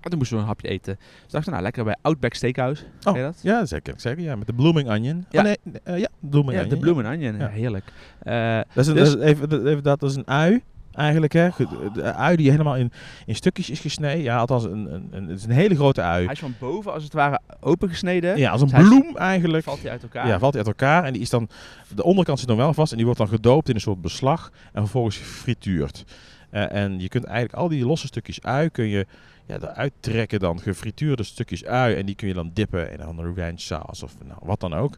[0.00, 0.96] En toen moesten we een hapje eten.
[1.22, 2.84] Dus dachten we, nou lekker bij Outback Steakhouse.
[2.84, 3.38] Oh, Ken je dat?
[3.42, 3.94] Ja, zeker.
[3.96, 5.24] zeker ja, met de blooming onion.
[5.30, 5.38] Ja.
[5.40, 5.44] Oh,
[5.84, 6.64] nee, ja, blooming Ja,
[7.12, 7.32] onion.
[7.32, 7.38] de.
[7.38, 7.48] Ja.
[7.48, 7.92] Heerlijk.
[8.18, 10.62] Eh, Dat is, een, Dus- dat, is even, even dat is een ui,
[10.92, 11.32] eigenlijk.
[11.32, 11.48] Hè.
[11.92, 12.92] De ui die helemaal in,
[13.26, 14.22] in stukjes is gesneden.
[14.22, 16.24] Ja, althans, een, een, een, het is een hele grote ui.
[16.24, 18.38] hij is van boven als het ware opengesneden.
[18.38, 19.64] Ja, als een Dus is- bloem eigenlijk.
[19.64, 20.26] Valt hij uit elkaar.
[20.26, 21.04] Ja, valt hij uit elkaar.
[21.04, 21.48] En die is dan,
[21.94, 22.90] de onderkant zit nog wel vast.
[22.90, 24.50] En die wordt dan gedoopt in een soort beslag.
[24.72, 26.04] En vervolgens gefrituurd.
[26.50, 29.06] Eh, en je kunt eigenlijk al die losse stukjes ui kun je
[29.46, 30.60] ja, eruit trekken dan.
[30.60, 31.94] Gefrituurde stukjes ui.
[31.94, 34.96] En die kun je dan dippen in een ranch saus of nou, wat dan ook.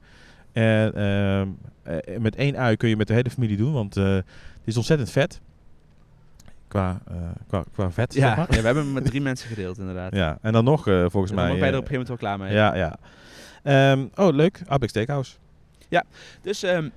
[0.53, 1.49] En ehm,
[1.83, 3.73] eh, met één ui kun je met de hele familie doen.
[3.73, 4.25] Want eh, het
[4.65, 5.41] is ontzettend vet.
[6.73, 7.15] Qua, eh,
[7.47, 8.47] qua, qua vet, zeg Ja, maar.
[8.51, 10.15] ja, we hebben hem met drie mensen gedeeld inderdaad.
[10.15, 11.47] Ja, en dan nog eh, volgens Dus dan mij...
[11.49, 12.55] ben je er eh, op een gegeven moment wel klaar mee.
[12.55, 12.97] ja, ja.
[13.93, 14.61] Ehm, oh, leuk.
[14.67, 15.37] Outback Steakhouse.
[16.43, 16.89] Dus ehm,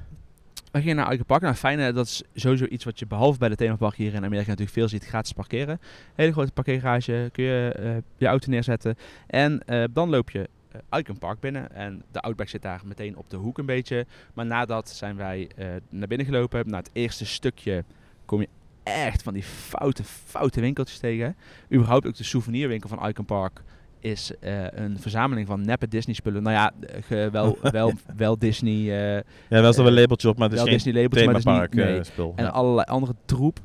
[0.72, 1.42] we gingen naar Icon Park.
[1.42, 4.24] Nou, fijn, eh, dat is sowieso iets wat je behalve bij de themapark hier in
[4.26, 5.06] Amerika natuurlijk veel ziet.
[5.06, 5.80] Gratis parkeren.
[6.16, 7.30] Hele grote parkeergarage.
[7.32, 8.96] Kun je eh, je auto neerzetten.
[9.28, 10.50] En eh, dan loop je
[10.90, 11.72] eh, Icon Park binnen.
[11.76, 14.06] En de Outback zit daar meteen op de hoek een beetje.
[14.34, 16.70] Maar nadat zijn wij eh, naar binnen gelopen.
[16.70, 17.84] Na het eerste stukje
[18.26, 18.48] kom je
[18.86, 21.36] echt van die foute, foute winkeltjes tegen.
[21.74, 23.62] Überhaupt ook de souvenirwinkel van Icon Park
[24.00, 26.44] is eh, een verzameling van neppe Disney spullen.
[26.44, 28.74] Nou ja, eh, ge- wel, wel, wel Disney...
[28.74, 31.26] eh, Ja, wel er wel een labeltje op, maar het is wel geen Disney labeltjes,
[31.26, 31.86] maar het is themapark niet...
[31.86, 32.04] Nee.
[32.04, 32.34] spul.
[32.36, 32.50] En Ja.
[32.50, 33.60] allerlei andere troep.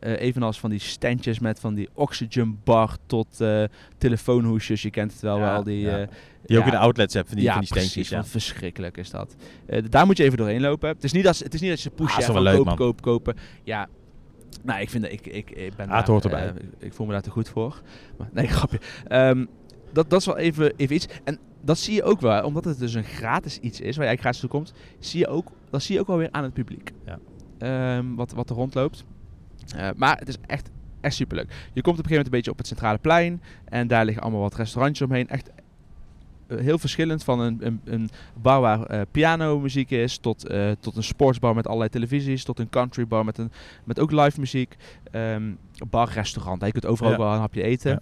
[0.00, 3.40] Evenals van die standjes met van die oxygen bar tot
[3.98, 4.82] telefoonhoesjes.
[4.82, 5.80] Je kent het wel, Ja, wel die...
[5.80, 5.96] ja.
[6.46, 7.92] Die ook ja, in de outlets hebt, van die, ja, van die steentjes.
[7.94, 8.10] precies.
[8.10, 8.24] Ja.
[8.24, 9.36] verschrikkelijk is dat.
[9.88, 10.88] Daar moet je even doorheen lopen.
[10.88, 12.76] Het is niet dat, het is niet dat je ze pushen Ah, van leuk, kopen,
[12.76, 13.36] kopen, kopen.
[13.64, 13.88] Ja,
[14.62, 16.46] nou, ik vind dat ik, ik, ik ben Ah, het daar, hoort erbij.
[16.46, 17.82] eh, ik voel me daar te goed voor.
[18.18, 18.80] Maar, nee, grapje.
[19.06, 19.46] Ehm,
[19.92, 21.06] dat, dat is wel even, even iets.
[21.24, 24.20] En dat zie je ook wel, omdat het dus een gratis iets is, waar eigenlijk
[24.20, 26.90] gratis toe komt, zie je ook, dat zie je ook wel weer aan het publiek.
[27.06, 27.18] Ja.
[27.58, 29.04] Ehm, wat, wat er rondloopt.
[29.76, 31.48] Eh, maar het is echt, echt superleuk.
[31.72, 33.42] Je komt op een gegeven moment een beetje op het centrale plein.
[33.64, 35.28] En daar liggen allemaal wat restaurantjes omheen.
[35.28, 35.50] Echt
[36.58, 41.02] heel verschillend van een, een, een bar waar eh pianomuziek is, tot, eh, tot een
[41.02, 43.52] sportsbar met allerlei televisies, tot een countrybar met, een,
[43.84, 44.76] met ook live muziek.
[45.10, 45.42] Ehm
[45.90, 46.64] bar, restaurant.
[46.64, 47.18] Je kunt overal Ja.
[47.18, 47.90] wel een hapje eten.
[47.90, 48.00] Ja.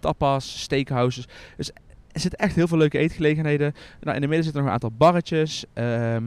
[0.00, 1.26] Tapas, steakhouses.
[1.56, 1.70] Dus
[2.12, 3.74] er zitten echt heel veel leuke eetgelegenheden.
[4.00, 5.64] Nou, in de midden zitten nog een aantal barretjes.
[5.72, 6.24] ehm,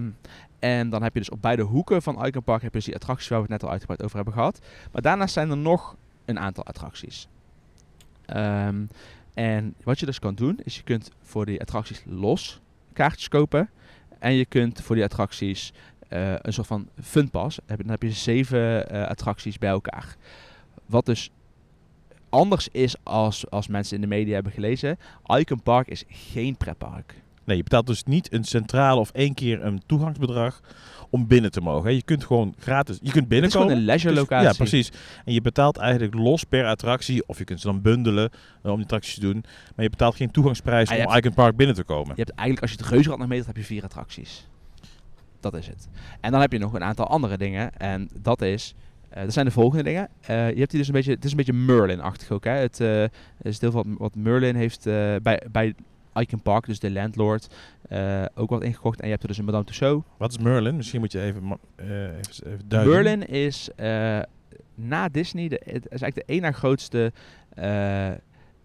[0.60, 2.96] en dan heb je dus op beide hoeken van Icon Park heb je dus die
[2.96, 4.60] attracties waar we het net al uitgebreid over hebben gehad.
[4.92, 5.96] Maar daarnaast zijn er nog
[6.26, 7.28] een aantal attracties.
[8.26, 8.76] Ehm,
[9.38, 12.62] en wat je dus kan doen, is je kunt voor die attracties los
[12.94, 13.70] kaartjes kopen.
[14.20, 15.74] En je kunt voor die attracties
[16.08, 17.60] eh, een soort van funpas.
[17.66, 20.16] Dan heb je zeven eh, attracties bij elkaar.
[20.86, 21.30] Wat dus
[22.30, 24.98] anders is als, als mensen in de media hebben gelezen.
[25.26, 27.14] Icon Park is geen pretpark.
[27.48, 30.62] Nee, je betaalt dus niet een centrale of één keer een toegangsbedrag
[31.10, 31.94] om binnen te mogen.
[31.96, 33.68] Je kunt gewoon gratis, je kunt Het is binnenkomen.
[33.68, 34.48] gewoon een leisure Dus- locatie.
[34.48, 34.92] Ja, precies.
[35.26, 38.30] En je betaalt eigenlijk los per attractie, of je kunt ze dan bundelen
[38.64, 39.44] eh, om die attracties te doen.
[39.76, 42.08] Maar je betaalt geen toegangsprijs Ah, om Icon Park binnen te komen.
[42.16, 44.48] Je hebt eigenlijk, als je het Reuzenrad nog meetelt, heb je vier attracties.
[45.40, 45.88] Dat is het.
[46.22, 47.78] En dan heb je nog een aantal andere dingen.
[47.78, 48.74] En dat is...
[49.10, 50.10] eh dat zijn de volgende dingen.
[50.22, 51.12] Eh, je hebt hier dus een beetje...
[51.12, 52.44] Het is een beetje Merlin-achtig ook.
[52.44, 52.52] Hè?
[52.52, 52.80] Het
[53.42, 54.84] is deel van wat Merlin heeft
[55.24, 55.74] bij, bij
[56.20, 57.48] Icon Park, dus de landlord,
[57.90, 59.00] eh, ook wat ingekocht.
[59.00, 60.06] En je hebt er dus een Madame Tussauds.
[60.18, 60.76] Wat is Merlin?
[60.76, 62.94] Misschien moet je even, eh, even, even duiden.
[62.94, 64.20] Merlin is eh,
[64.76, 67.12] na Disney, de, het is eigenlijk de ene grootste,
[67.54, 68.12] eh,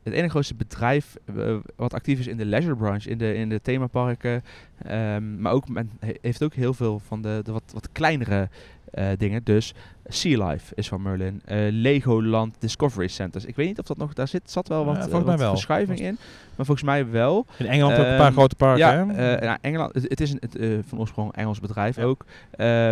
[0.03, 3.49] het ene grootste bedrijf eh, wat actief is in de leisure branche, in de, in
[3.49, 4.43] de themaparken.
[4.87, 8.49] Ehm, maar ook men he- heeft ook heel veel van de, de wat, wat kleinere
[8.91, 9.45] eh, dingen.
[9.45, 9.75] Dus
[10.07, 11.41] Sea Life is van Merlin.
[11.45, 13.45] eh, Legoland Discovery Centers.
[13.45, 15.51] Ik weet niet of dat nog, daar zit, zat wel wat, volgens mij wat wel.
[15.51, 16.17] verschuiving in.
[16.57, 17.47] Maar volgens mij wel.
[17.59, 19.37] In Engeland ook een paar Ehm, grote parken, ja, hè?
[19.47, 22.03] nou, Engeland, het, het is een, het, van oorsprong Engels bedrijf Ja.
[22.03, 22.25] ook.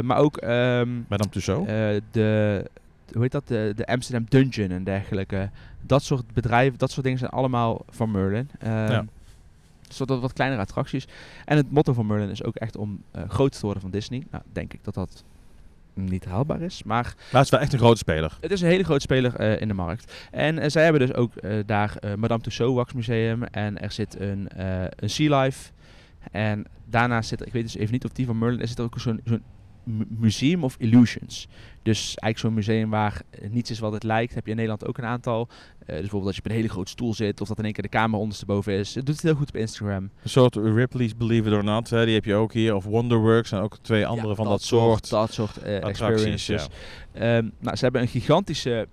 [0.05, 1.67] Maar ook ehm, Madame Tussauds.
[2.11, 2.65] de,
[3.13, 3.49] hoe heet dat?
[3.49, 5.51] De, de Amsterdam Dungeon en dergelijke.
[5.83, 8.51] Dat soort bedrijven, dat soort dingen zijn allemaal van Merlin.
[8.59, 9.05] Ehm Ja.
[9.89, 11.07] Zodat wat, wat kleinere attracties.
[11.45, 14.27] En het motto van Merlin is ook echt om eh groot te worden van Disney.
[14.31, 15.25] Nou, denk ik dat dat
[15.95, 16.83] niet haalbaar is.
[16.83, 18.39] Maar Maar het is wel echt een grote speler.
[18.41, 20.13] het is een hele grote speler eh, in de markt.
[20.31, 21.33] En eh, zij hebben dus ook
[21.67, 23.43] daar Madame Tussauds Wax Museum.
[23.43, 24.49] En er zit een,
[24.97, 25.71] een Sea Life.
[26.31, 28.79] En daarnaast zit er, ik weet dus even niet of die van Merlin is, zit
[28.79, 29.43] er ook zo'n zo'n
[30.09, 31.49] Museum of Illusions.
[31.82, 34.34] Dus eigenlijk zo'n museum waar eh, niets is wat het lijkt.
[34.34, 35.49] Heb je in Nederland ook een aantal.
[35.51, 37.41] Eh, dus bijvoorbeeld als je op een hele grote stoel zit.
[37.41, 38.95] Of dat in één keer de kamer ondersteboven is.
[38.95, 40.11] Het doet het heel goed op Instagram.
[40.22, 42.74] Een soort Ripley's Believe It or Not, hè, die heb je ook hier.
[42.74, 45.11] Of Wonderworks en ook twee andere Ja, van dat, soort.
[45.11, 46.66] Dat soort eh, experiences.
[47.12, 48.88] Ehm, nou, ze hebben een gigantische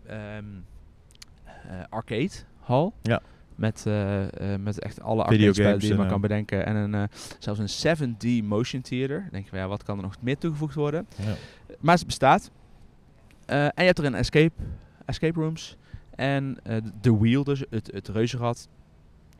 [1.67, 2.93] eh, arcade hal.
[3.01, 3.21] Ja.
[3.57, 6.65] Met, eh, eh, met echt alle arcade die je maar eh, kan bedenken.
[6.65, 7.03] En een, eh,
[7.39, 9.19] zelfs een 7D motion theater.
[9.21, 11.07] Dan denk je, ja, wat kan er nog meer toegevoegd worden?
[11.15, 11.33] Ja.
[11.79, 12.51] Maar het bestaat.
[13.47, 14.63] Eh, en je hebt er een escape,
[15.05, 15.77] escape rooms.
[16.15, 18.67] En eh, de wheel, dus het, het reuzenrad.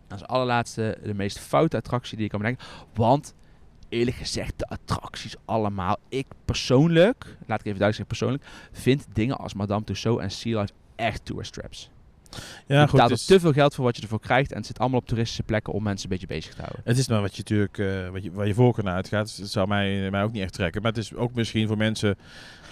[0.09, 2.65] Als allerlaatste de meest foute attractie die je kan bedenken.
[2.93, 3.34] Want
[3.89, 5.97] eerlijk gezegd, de attracties allemaal.
[6.09, 10.59] Ik persoonlijk, laat ik even duidelijk zeggen persoonlijk, vind dingen als Madame Tussauds en Sea
[10.59, 11.91] Life echt tourist traps.
[12.68, 14.52] Ja, je betaalt Het er is, te veel geld voor wat je ervoor krijgt.
[14.52, 16.82] En het zit allemaal op toeristische plekken om mensen een beetje bezig te houden.
[16.84, 19.26] het is maar wat je natuurlijk, eh, wat je, waar je voorkeur naar uitgaat.
[19.28, 20.82] Dus het zou mij, mij ook niet echt trekken.
[20.82, 22.18] Maar het is ook misschien voor mensen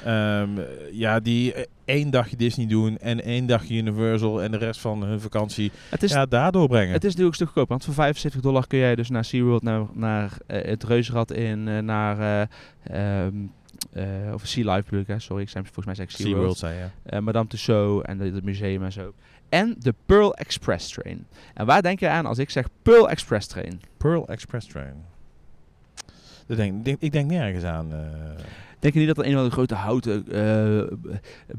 [0.03, 0.49] ehm,
[0.91, 1.53] ja, die
[1.85, 6.03] één dagje Disney doen en één dagje Universal en de rest van hun vakantie Het
[6.03, 6.93] is, ja, daardoor brengen.
[6.93, 7.71] het is natuurlijk stuk goedkoper.
[7.71, 11.67] Want voor 75 dollar kun jij dus naar SeaWorld, naar, naar eh, het reuzenrad in,
[11.67, 12.47] eh, naar...
[13.93, 15.19] eh, of Sea Life bedoel ik, hè.
[15.19, 16.57] sorry, ik zei volgens mij zei ik SeaWorld.
[16.57, 17.09] SeaWorld, zei je.
[17.15, 19.13] eh, Madame Tussauds en het museum en zo.
[19.55, 21.25] En de Pearl Express Train.
[21.53, 23.81] En waar denk je aan als ik zeg Pearl Express Train?
[23.97, 24.93] Pearl Express Train.
[26.47, 27.93] Dat denk, ik denk, ik denk nergens aan.
[27.93, 27.99] eh.
[28.79, 30.83] Denk je niet dat er een of andere grote houten uh,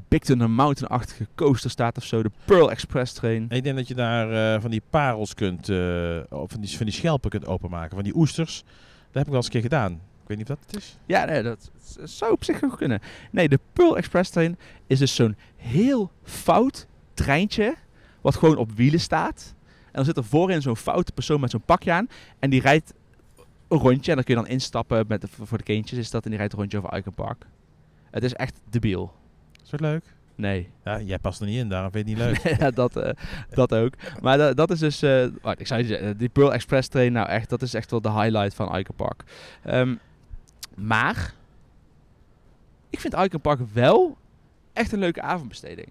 [0.08, 2.22] Big Thunder Mountain-achtige coaster staat of zo?
[2.22, 3.46] De Pearl Express Train.
[3.48, 5.68] ik denk dat je daar eh, van die parels kunt,
[6.30, 7.94] of van die, van die schelpen kunt openmaken.
[7.94, 8.62] Van die oesters.
[8.64, 9.92] Dat heb ik wel eens een keer gedaan.
[9.92, 10.96] Ik weet niet of dat het is.
[11.06, 11.70] Ja, nee, dat
[12.04, 13.00] zou op zich nog kunnen.
[13.30, 17.74] Nee, de Pearl Express Train is dus zo'n heel fout treintje.
[18.26, 19.54] Wat gewoon op wielen staat.
[19.84, 22.08] En dan zit er voorin zo'n foute persoon met zo'n pakje aan.
[22.38, 22.94] En die rijdt
[23.68, 24.10] een rondje.
[24.10, 25.98] En dan kun je dan instappen met de, voor de kindjes.
[25.98, 27.46] Is dat en die rijdt een rondje over Icon Park.
[28.10, 29.12] Het is echt debiel.
[29.64, 30.04] Is dat leuk?
[30.34, 30.70] Nee.
[30.84, 32.58] Ja, jij past er niet in, daarom vind je het niet leuk.
[32.60, 33.10] ja, dat, eh,
[33.50, 33.92] dat ook.
[34.20, 35.02] Maar da- dat is dus...
[35.02, 37.90] eh, wacht, ik zou je zeggen, die Pearl Express train, nou echt, dat is echt
[37.90, 39.22] wel de highlight van Icon Park.
[39.62, 39.94] Ehm,
[40.74, 41.34] maar,
[42.90, 44.16] ik vind Icon Park wel
[44.72, 45.88] echt een leuke avondbesteding.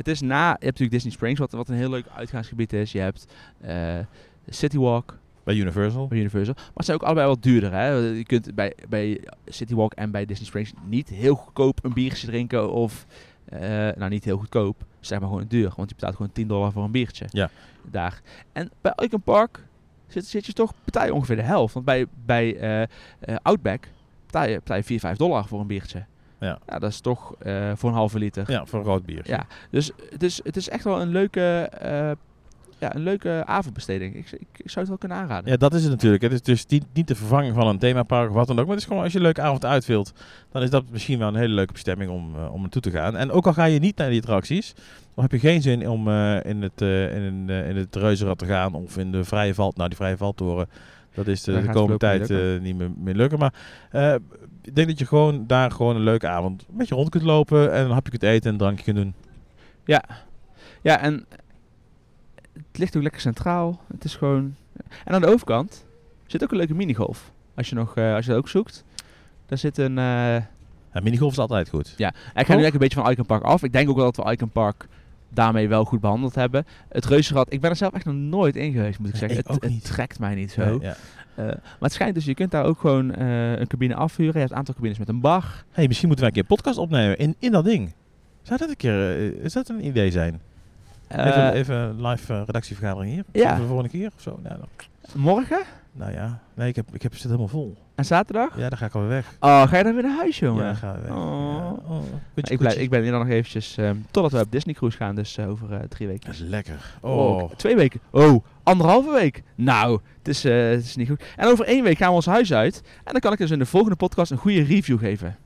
[0.00, 2.92] Het is na, je hebt natuurlijk Disney Springs, wat, wat een heel leuk uitgaansgebied is.
[2.92, 3.26] Je hebt
[3.60, 3.98] eh
[4.48, 6.06] City Walk Bij Universal.
[6.06, 6.54] bij Universal.
[6.54, 7.72] Maar het zijn ook allebei wat duurder.
[7.72, 7.88] Hè?
[7.94, 12.26] Je kunt bij, bij City Walk en bij Disney Springs niet heel goedkoop een biertje
[12.26, 12.72] drinken.
[12.72, 13.06] Of,
[13.44, 15.72] eh, nou niet heel goedkoop, zeg maar gewoon duur.
[15.76, 17.26] Want je betaalt gewoon 10 dollar voor een biertje.
[17.30, 17.50] Ja.
[17.90, 18.20] Daar.
[18.52, 19.64] En bij Icon Park
[20.08, 21.74] zit, zit je toch, betaal je ongeveer de helft.
[21.74, 23.88] Want bij, bij eh, Outback
[24.26, 26.04] betaal je, betaal je 4, 5 dollar voor een biertje.
[26.40, 26.58] Ja.
[26.66, 28.50] ja dat is toch eh, voor een halve liter.
[28.50, 29.22] Ja, voor een rood bier.
[29.24, 29.46] Ja.
[29.70, 32.10] Dus het is, het is echt wel een leuke, eh,
[32.78, 34.14] ja, een leuke avondbesteding.
[34.14, 35.50] Ik, ik, ik zou het wel kunnen aanraden.
[35.50, 36.22] Ja, dat is het natuurlijk.
[36.22, 38.64] Het is dus niet, niet de vervanging van een themapark of wat dan ook.
[38.64, 40.12] Maar het is gewoon als je een leuke avond uitwilt,
[40.52, 43.16] dan is dat misschien wel een hele leuke bestemming om, eh, om naartoe te gaan.
[43.16, 44.74] En ook al ga je niet naar die attracties,
[45.14, 46.08] dan heb je geen zin om
[46.42, 49.72] in, het, in, in het reuzenrad te gaan of in de vrije val.
[49.76, 50.68] Nou, die vrije valtoren,
[51.14, 53.38] dat is de, de komende tijd eh, niet meer, meer lukken.
[53.38, 53.52] Maar
[54.62, 57.72] ik denk dat je gewoon daar gewoon een leuke avond een beetje rond kunt lopen
[57.72, 59.14] en een hapje kunt eten en een drankje kunt doen.
[60.82, 61.26] Ja, en
[62.52, 63.80] het ligt ook lekker centraal.
[63.92, 64.54] Het is gewoon...
[65.04, 65.84] En aan de overkant
[66.26, 67.32] zit ook een leuke minigolf.
[67.54, 68.84] Als je, nog, eh, als je dat ook zoekt.
[69.46, 69.98] Daar zit een...
[69.98, 70.34] eh
[70.92, 71.94] Ja, minigolf is altijd goed.
[71.96, 73.62] ja, ik ga nu eigenlijk een beetje van Icon Park af.
[73.62, 74.88] Ik denk ook wel dat we Icon Park
[75.30, 76.66] daarmee wel goed behandeld hebben.
[76.88, 79.38] Het reuzenrad, ik ben er zelf echt nog nooit in geweest, moet ik zeggen.
[79.38, 80.78] ik het, het trekt mij niet zo.
[80.82, 80.94] Ja.
[81.34, 84.32] Eh, maar het schijnt dus, je kunt daar ook gewoon eh, een cabine afhuren.
[84.32, 85.64] Je hebt een aantal cabines met een bar.
[85.70, 87.92] Hey, misschien moeten wij een keer een podcast opnemen in, in dat ding.
[88.42, 90.40] Zou dat een keer, eh, is dat een idee zijn?
[91.08, 93.24] even, even een live redactievergadering hier.
[93.32, 93.50] ja.
[93.50, 94.38] Voor de volgende keer of zo.
[94.42, 94.68] Nou, dan-
[95.22, 95.62] Morgen
[95.92, 97.76] nou ja, nee, ik, heb, ik heb, zit helemaal vol.
[97.94, 98.58] en zaterdag.
[98.58, 99.34] Ja, dan ga ik alweer weg.
[99.40, 100.62] Oh, ga je dan weer naar huis, jongen?
[100.62, 101.10] Ja, dan gaan we weg.
[101.10, 101.18] Oh.
[101.88, 101.94] Ja.
[101.94, 102.02] Oh,
[102.48, 105.14] ik, blijf, ik ben hier dan nog eventjes, ehm, totdat we op Disney Cruise gaan,
[105.14, 106.26] dus eh, over eh, drie weken.
[106.26, 106.94] Dat is lekker.
[107.00, 107.36] Oh.
[107.36, 108.00] Oh, twee weken.
[108.10, 109.42] Oh, anderhalve week.
[109.54, 111.22] Nou, het is, eh, het is niet goed.
[111.36, 112.82] En over één week gaan we ons huis uit.
[113.04, 115.36] En dan kan ik dus in de volgende podcast een goede review geven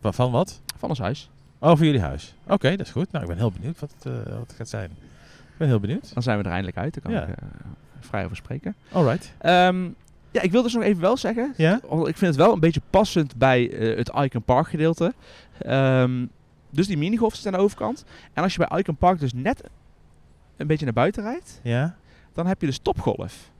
[0.00, 0.60] Wa- van wat?
[0.78, 1.30] van ons huis.
[1.58, 2.34] Oh, voor jullie huis.
[2.46, 3.12] Oké, dat is goed.
[3.12, 4.90] Nou, ik ben heel benieuwd wat, het, eh, wat het gaat zijn.
[4.90, 6.14] Ik ben heel benieuwd.
[6.14, 6.94] Dan zijn we er eindelijk uit.
[6.94, 7.22] Daar kan Ja.
[7.22, 7.48] ik eh,
[8.00, 8.74] vrij over spreken.
[8.92, 9.32] Alright.
[9.38, 9.84] Ehm,
[10.32, 11.54] ja, ik wil dus nog even wel zeggen.
[11.56, 11.74] Ja?
[11.84, 15.12] Ik vind het wel een beetje passend bij eh, het Icon Park gedeelte.
[15.58, 16.26] Ehm,
[16.70, 18.04] dus die minigolf zit aan de overkant.
[18.32, 19.62] En als je bij Icon Park dus net
[20.56, 21.96] een beetje naar buiten rijdt, Ja?
[22.32, 23.50] dan heb je dus topgolf.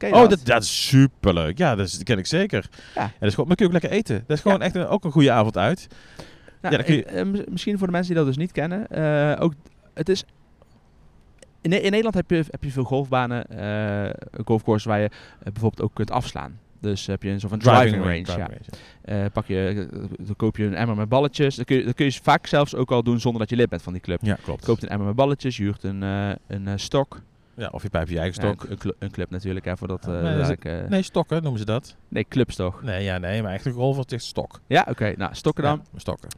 [0.00, 1.58] Oh, dat, dat is superleuk.
[1.58, 2.68] Ja, dat, is, dat ken ik zeker.
[2.94, 3.00] Ja.
[3.02, 4.24] En dat is gewoon, maar kun je ook lekker eten.
[4.26, 5.86] Dat is gewoon echt een, ook een goede avond uit.
[6.60, 8.88] Nou, Ja, je- eh, mis- misschien voor de mensen die dat dus niet kennen.
[8.88, 9.52] eh, ook,
[9.94, 10.24] het is,
[11.72, 15.82] in, in Nederland heb je, heb je veel golfbanen, eh golfcourses waar je eh, bijvoorbeeld
[15.82, 16.58] ook kunt afslaan.
[16.80, 18.22] Dus heb je een soort van driving, range.
[18.22, 18.36] driving ja.
[18.36, 18.60] range,
[19.04, 19.24] ja.
[19.24, 19.88] Eh, pak je,
[20.18, 21.56] dan koop je een emmer met balletjes.
[21.56, 23.68] Dat kun, je, dat kun je vaak zelfs ook al doen zonder dat je lid
[23.68, 24.18] bent van die club.
[24.22, 24.64] Ja, klopt.
[24.64, 27.20] koopt een emmer met balletjes, je huurt een, eh, een stok.
[27.58, 28.62] Ja, of je pijpt je eigen stok.
[28.62, 30.88] een, een cl- een club natuurlijk, hè, voor dat eh, nee, dat is- dadelijk, eh,
[30.90, 31.96] Nee, stokken noemen ze dat.
[32.08, 32.82] nee, clubs toch?
[32.82, 34.60] Nee, ja, nee, maar eigenlijk golf is stok.
[34.66, 35.12] Ja, oké.
[35.16, 35.82] Nou, stokken dan.
[35.92, 36.28] Ja, stokken.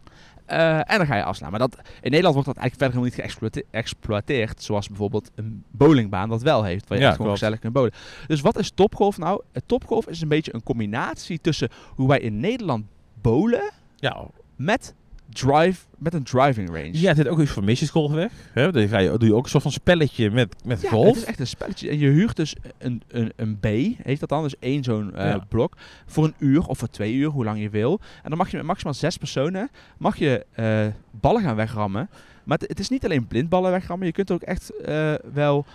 [0.46, 1.50] Eh, en dan ga je afslaan.
[1.50, 4.62] Maar dat, in Nederland wordt dat eigenlijk verder helemaal niet geëxploite- geëxploiteerd.
[4.62, 6.88] Zoals bijvoorbeeld een bowlingbaan dat wel heeft.
[6.88, 7.92] Waar je Ja, echt gewoon gezellig kunt bowlen.
[8.26, 9.42] Dus wat is topgolf nou?
[9.52, 12.84] Het topgolf is een beetje een combinatie tussen hoe wij in Nederland
[13.20, 14.24] bowlen Ja,
[14.56, 14.94] met,
[15.28, 16.90] drive, met een driving range.
[17.00, 18.32] ja, het heeft ook iets van missiesgolf weg.
[18.52, 18.72] Hè?
[18.72, 21.06] Dan ga je, doe je ook een soort van spelletje met, met Ja, golf.
[21.06, 21.88] het is echt een spelletje.
[21.90, 23.64] En je huurt dus een, een, een B,
[24.02, 25.44] heet dat dan, dus één zo'n eh, Ja.
[25.48, 25.76] blok,
[26.06, 28.00] voor een uur of voor twee uur, hoe lang je wil.
[28.22, 32.08] En dan mag je met maximaal zes personen, mag je eh, ballen gaan wegrammen.
[32.44, 35.66] Maar het, het is niet alleen blindballen wegrammen, je kunt ook echt eh, wel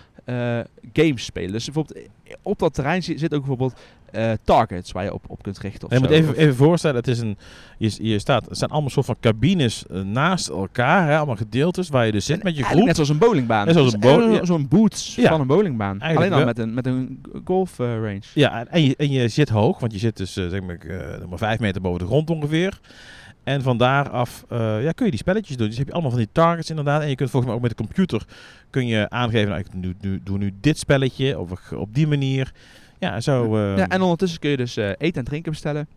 [0.92, 1.52] games spelen.
[1.52, 2.08] Dus bijvoorbeeld
[2.42, 3.74] op dat terrein zi- zit ook bijvoorbeeld
[4.44, 5.88] targets waar je op, op kunt richten.
[5.88, 7.38] Of je moet even, even voorstellen, het is een,
[7.78, 9.84] je, je staat, het zijn allemaal soort van cabines
[10.16, 12.84] naast elkaar, hè, allemaal gedeeltes waar je dus zit met je groep.
[12.84, 13.64] Net zoals een bowlingbaan.
[13.66, 14.44] Net zoals een is bowl- echt ja.
[14.44, 15.28] Zo'n boots Ja.
[15.28, 16.00] van een bowlingbaan.
[16.00, 16.66] Eigenlijk Alleen dan wel.
[16.70, 18.20] met een, met een golf eh, range.
[18.34, 20.78] Ja, en- je, en je zit hoog, want je zit dus eh, zeg maar,
[21.38, 22.80] vijf meter boven de grond ongeveer.
[23.44, 25.68] En van daaraf ja, kun je die spelletjes doen.
[25.68, 27.02] Dus heb je allemaal van die targets inderdaad.
[27.02, 28.22] En je kunt volgens mij ook met de computer
[28.70, 32.52] kun je aangeven, nou, ik nu, nu, doe nu dit spelletje of op die manier.
[32.98, 33.58] Ja, zo.
[33.76, 35.88] Ja, en ondertussen kun je dus eten en drinken bestellen.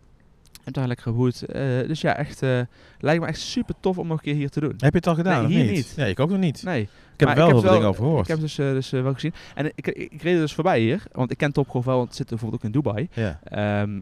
[0.64, 1.42] En goed.
[1.42, 2.60] Eh, dus ja, echt, eh,
[2.98, 4.74] lijkt me echt super tof om nog een keer hier te doen.
[4.78, 5.46] Heb je het al gedaan?
[5.46, 5.74] Nee, hier niet?
[5.74, 5.92] niet.
[5.96, 6.62] Nee, ik ook nog niet.
[6.62, 8.22] Nee, Ik heb maar er wel heel veel dingen over gehoord.
[8.22, 9.34] ik heb dus, eh, dus wel gezien.
[9.54, 12.08] En ik, ik, ik reed er dus voorbij hier, want ik ken Topgolf wel, want
[12.08, 13.08] het zit bijvoorbeeld ook in Dubai.
[13.12, 13.40] ja.
[13.44, 14.00] Ehm,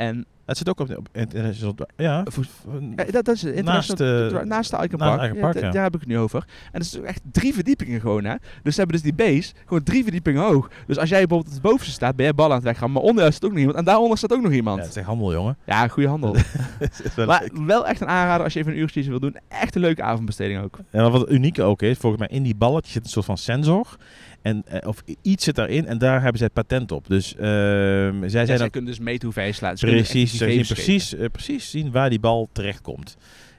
[0.00, 1.74] en Het zit ook op, op international.
[1.96, 2.24] Ja.
[2.30, 3.96] Voor- v- ja, dat is Naast, eh,
[4.26, 5.34] dra- naast de Icon Park.
[5.60, 5.70] Ja.
[5.70, 6.44] Daar heb ik het nu over.
[6.72, 8.34] En dat is echt drie verdiepingen gewoon, hè.
[8.62, 10.70] Dus ze hebben dus die base gewoon drie verdiepingen hoog.
[10.86, 12.92] Dus als jij bijvoorbeeld het bovenste staat, ben jij bal aan het weggaan.
[12.92, 13.76] Maar onder staat ook nog iemand.
[13.78, 14.80] En daaronder staat ook nog ja, iemand.
[14.80, 15.56] het is echt handel, jongen.
[15.66, 16.36] Ja, goede handel.
[17.16, 17.66] Wel maar leuk.
[17.66, 19.36] wel echt een aanrader als je even een uurtje wil doen.
[19.48, 20.78] Echt een leuke avondbesteding ook.
[20.90, 23.38] En wat het unieke ook is, volgens mij in die balletjes zit een soort van
[23.38, 23.96] sensor.
[24.42, 27.08] En, eh, of iets zit daarin en daar hebben zij het patent op.
[27.08, 27.50] Dus ehm, zij
[28.20, 29.78] Ja, zijn zij ook kunnen dus meten hoe ver je slaat.
[29.78, 33.16] Ze precies, zij zien precies, eh, precies zien waar die bal terecht komt.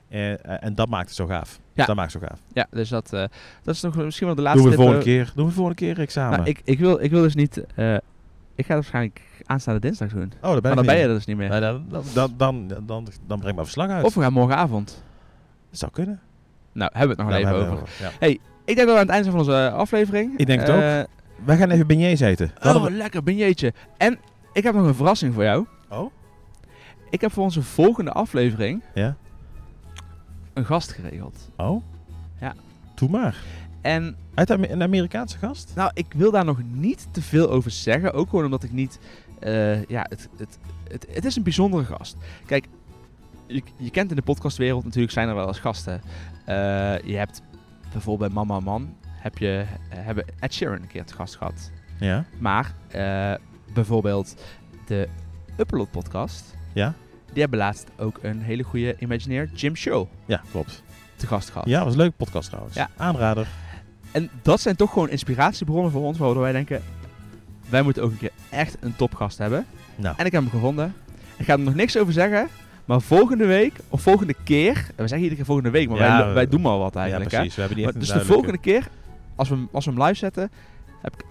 [0.09, 1.59] Eh, en dat maakt het zo gaaf.
[1.73, 1.85] Ja.
[1.85, 2.39] Dat maakt het zo gaaf.
[2.53, 3.09] Ja, dus dat,
[3.63, 5.31] dat is nog misschien wel de laatste Doen we volgende keer.
[5.35, 6.37] Doen we volgende keer examen.
[6.37, 7.57] Nou, ik, ik, wil, ik wil dus niet...
[7.57, 7.95] ik ga
[8.55, 10.31] het waarschijnlijk aanstaande dinsdag doen.
[10.41, 11.49] oh, daar ben Maar dan ben je er dus niet meer.
[11.49, 14.05] Nee, dan, dan, dan, dan, dan, dan breng maar verslag uit.
[14.05, 15.03] Of we gaan morgenavond.
[15.69, 16.19] dat zou kunnen.
[16.73, 17.89] Nou, hebben we het nog even over.
[18.19, 18.35] ja.
[18.71, 20.37] Ik denk dat we aan het eind zijn van onze aflevering.
[20.37, 21.05] Ik denk het Eh, ook.
[21.45, 22.51] Wij gaan even beignets eten.
[22.63, 23.73] Oh, lekker beigneetje.
[23.97, 24.19] En
[24.53, 25.65] ik heb nog een verrassing voor jou.
[25.89, 26.11] oh?
[27.09, 29.15] Ik heb voor onze volgende aflevering Ja?
[30.53, 31.49] een gast geregeld.
[31.57, 31.83] Oh?
[32.41, 32.53] Ja.
[32.95, 33.35] Doe maar.
[33.81, 35.71] En Uit een Amerikaanse gast?
[35.75, 38.13] nou, ik wil daar nog niet te veel over zeggen.
[38.13, 38.99] Ook gewoon omdat ik niet...
[39.39, 40.57] eh, ja, het, het,
[40.87, 42.15] het, het is een bijzondere gast.
[42.45, 42.65] Kijk,
[43.47, 46.01] je, je kent in de podcastwereld natuurlijk zijn er wel eens gasten.
[46.45, 46.55] Eh,
[47.03, 47.41] je hebt
[47.91, 48.95] bijvoorbeeld bij Mama Man...
[49.21, 51.71] Heb je, hebben Ed Sheeran een keer te gast gehad.
[51.99, 52.25] Ja.
[52.37, 53.33] Maar eh,
[53.73, 54.35] bijvoorbeeld
[54.85, 55.07] de
[55.57, 56.55] Upload podcast...
[56.73, 56.93] Ja?
[57.33, 60.83] Die hebben laatst ook een hele goede Imagineer Jim Show Ja, klopt.
[61.15, 61.67] te gast gehad.
[61.67, 62.75] Ja, was een leuke podcast trouwens.
[62.75, 62.89] Ja.
[62.97, 63.47] Aanrader.
[64.11, 66.81] En dat zijn toch gewoon inspiratiebronnen voor ons, waardoor wij denken,
[67.69, 69.65] wij moeten ook een keer echt een topgast hebben.
[69.95, 70.15] Nou.
[70.17, 70.93] En ik heb hem gevonden.
[71.37, 72.47] Ik ga er nog niks over zeggen,
[72.91, 76.33] maar volgende week, of volgende keer, we zeggen iedere keer volgende week, maar Ja, wij,
[76.33, 77.31] wij doen maar wat Ja, eigenlijk.
[77.31, 77.37] hè?
[77.37, 77.55] precies.
[77.55, 78.87] We hebben die Maar dus de volgende keer,
[79.35, 80.51] als we, hem- als we hem live zetten,
[81.01, 81.25] heb ik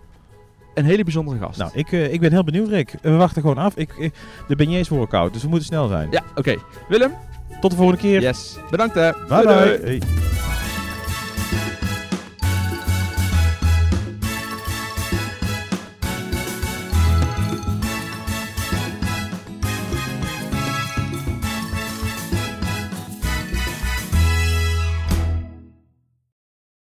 [0.75, 1.59] een hele bijzondere gast.
[1.59, 2.95] Nou, ik, eh, ik ben heel benieuwd, Rick.
[3.03, 3.77] We wachten gewoon af.
[3.77, 4.15] Ik, ik-
[4.49, 6.09] de beignets worden koud, dus we moeten snel zijn.
[6.11, 6.55] ja, oké.
[6.89, 7.13] Willem?
[7.61, 8.21] Tot de volgende keer.
[8.21, 8.57] Yes.
[8.71, 9.11] Bedankt hè.
[9.11, 9.81] Bye Doei, bye.
[9.81, 9.99] doei.
[9.99, 10.01] Hey.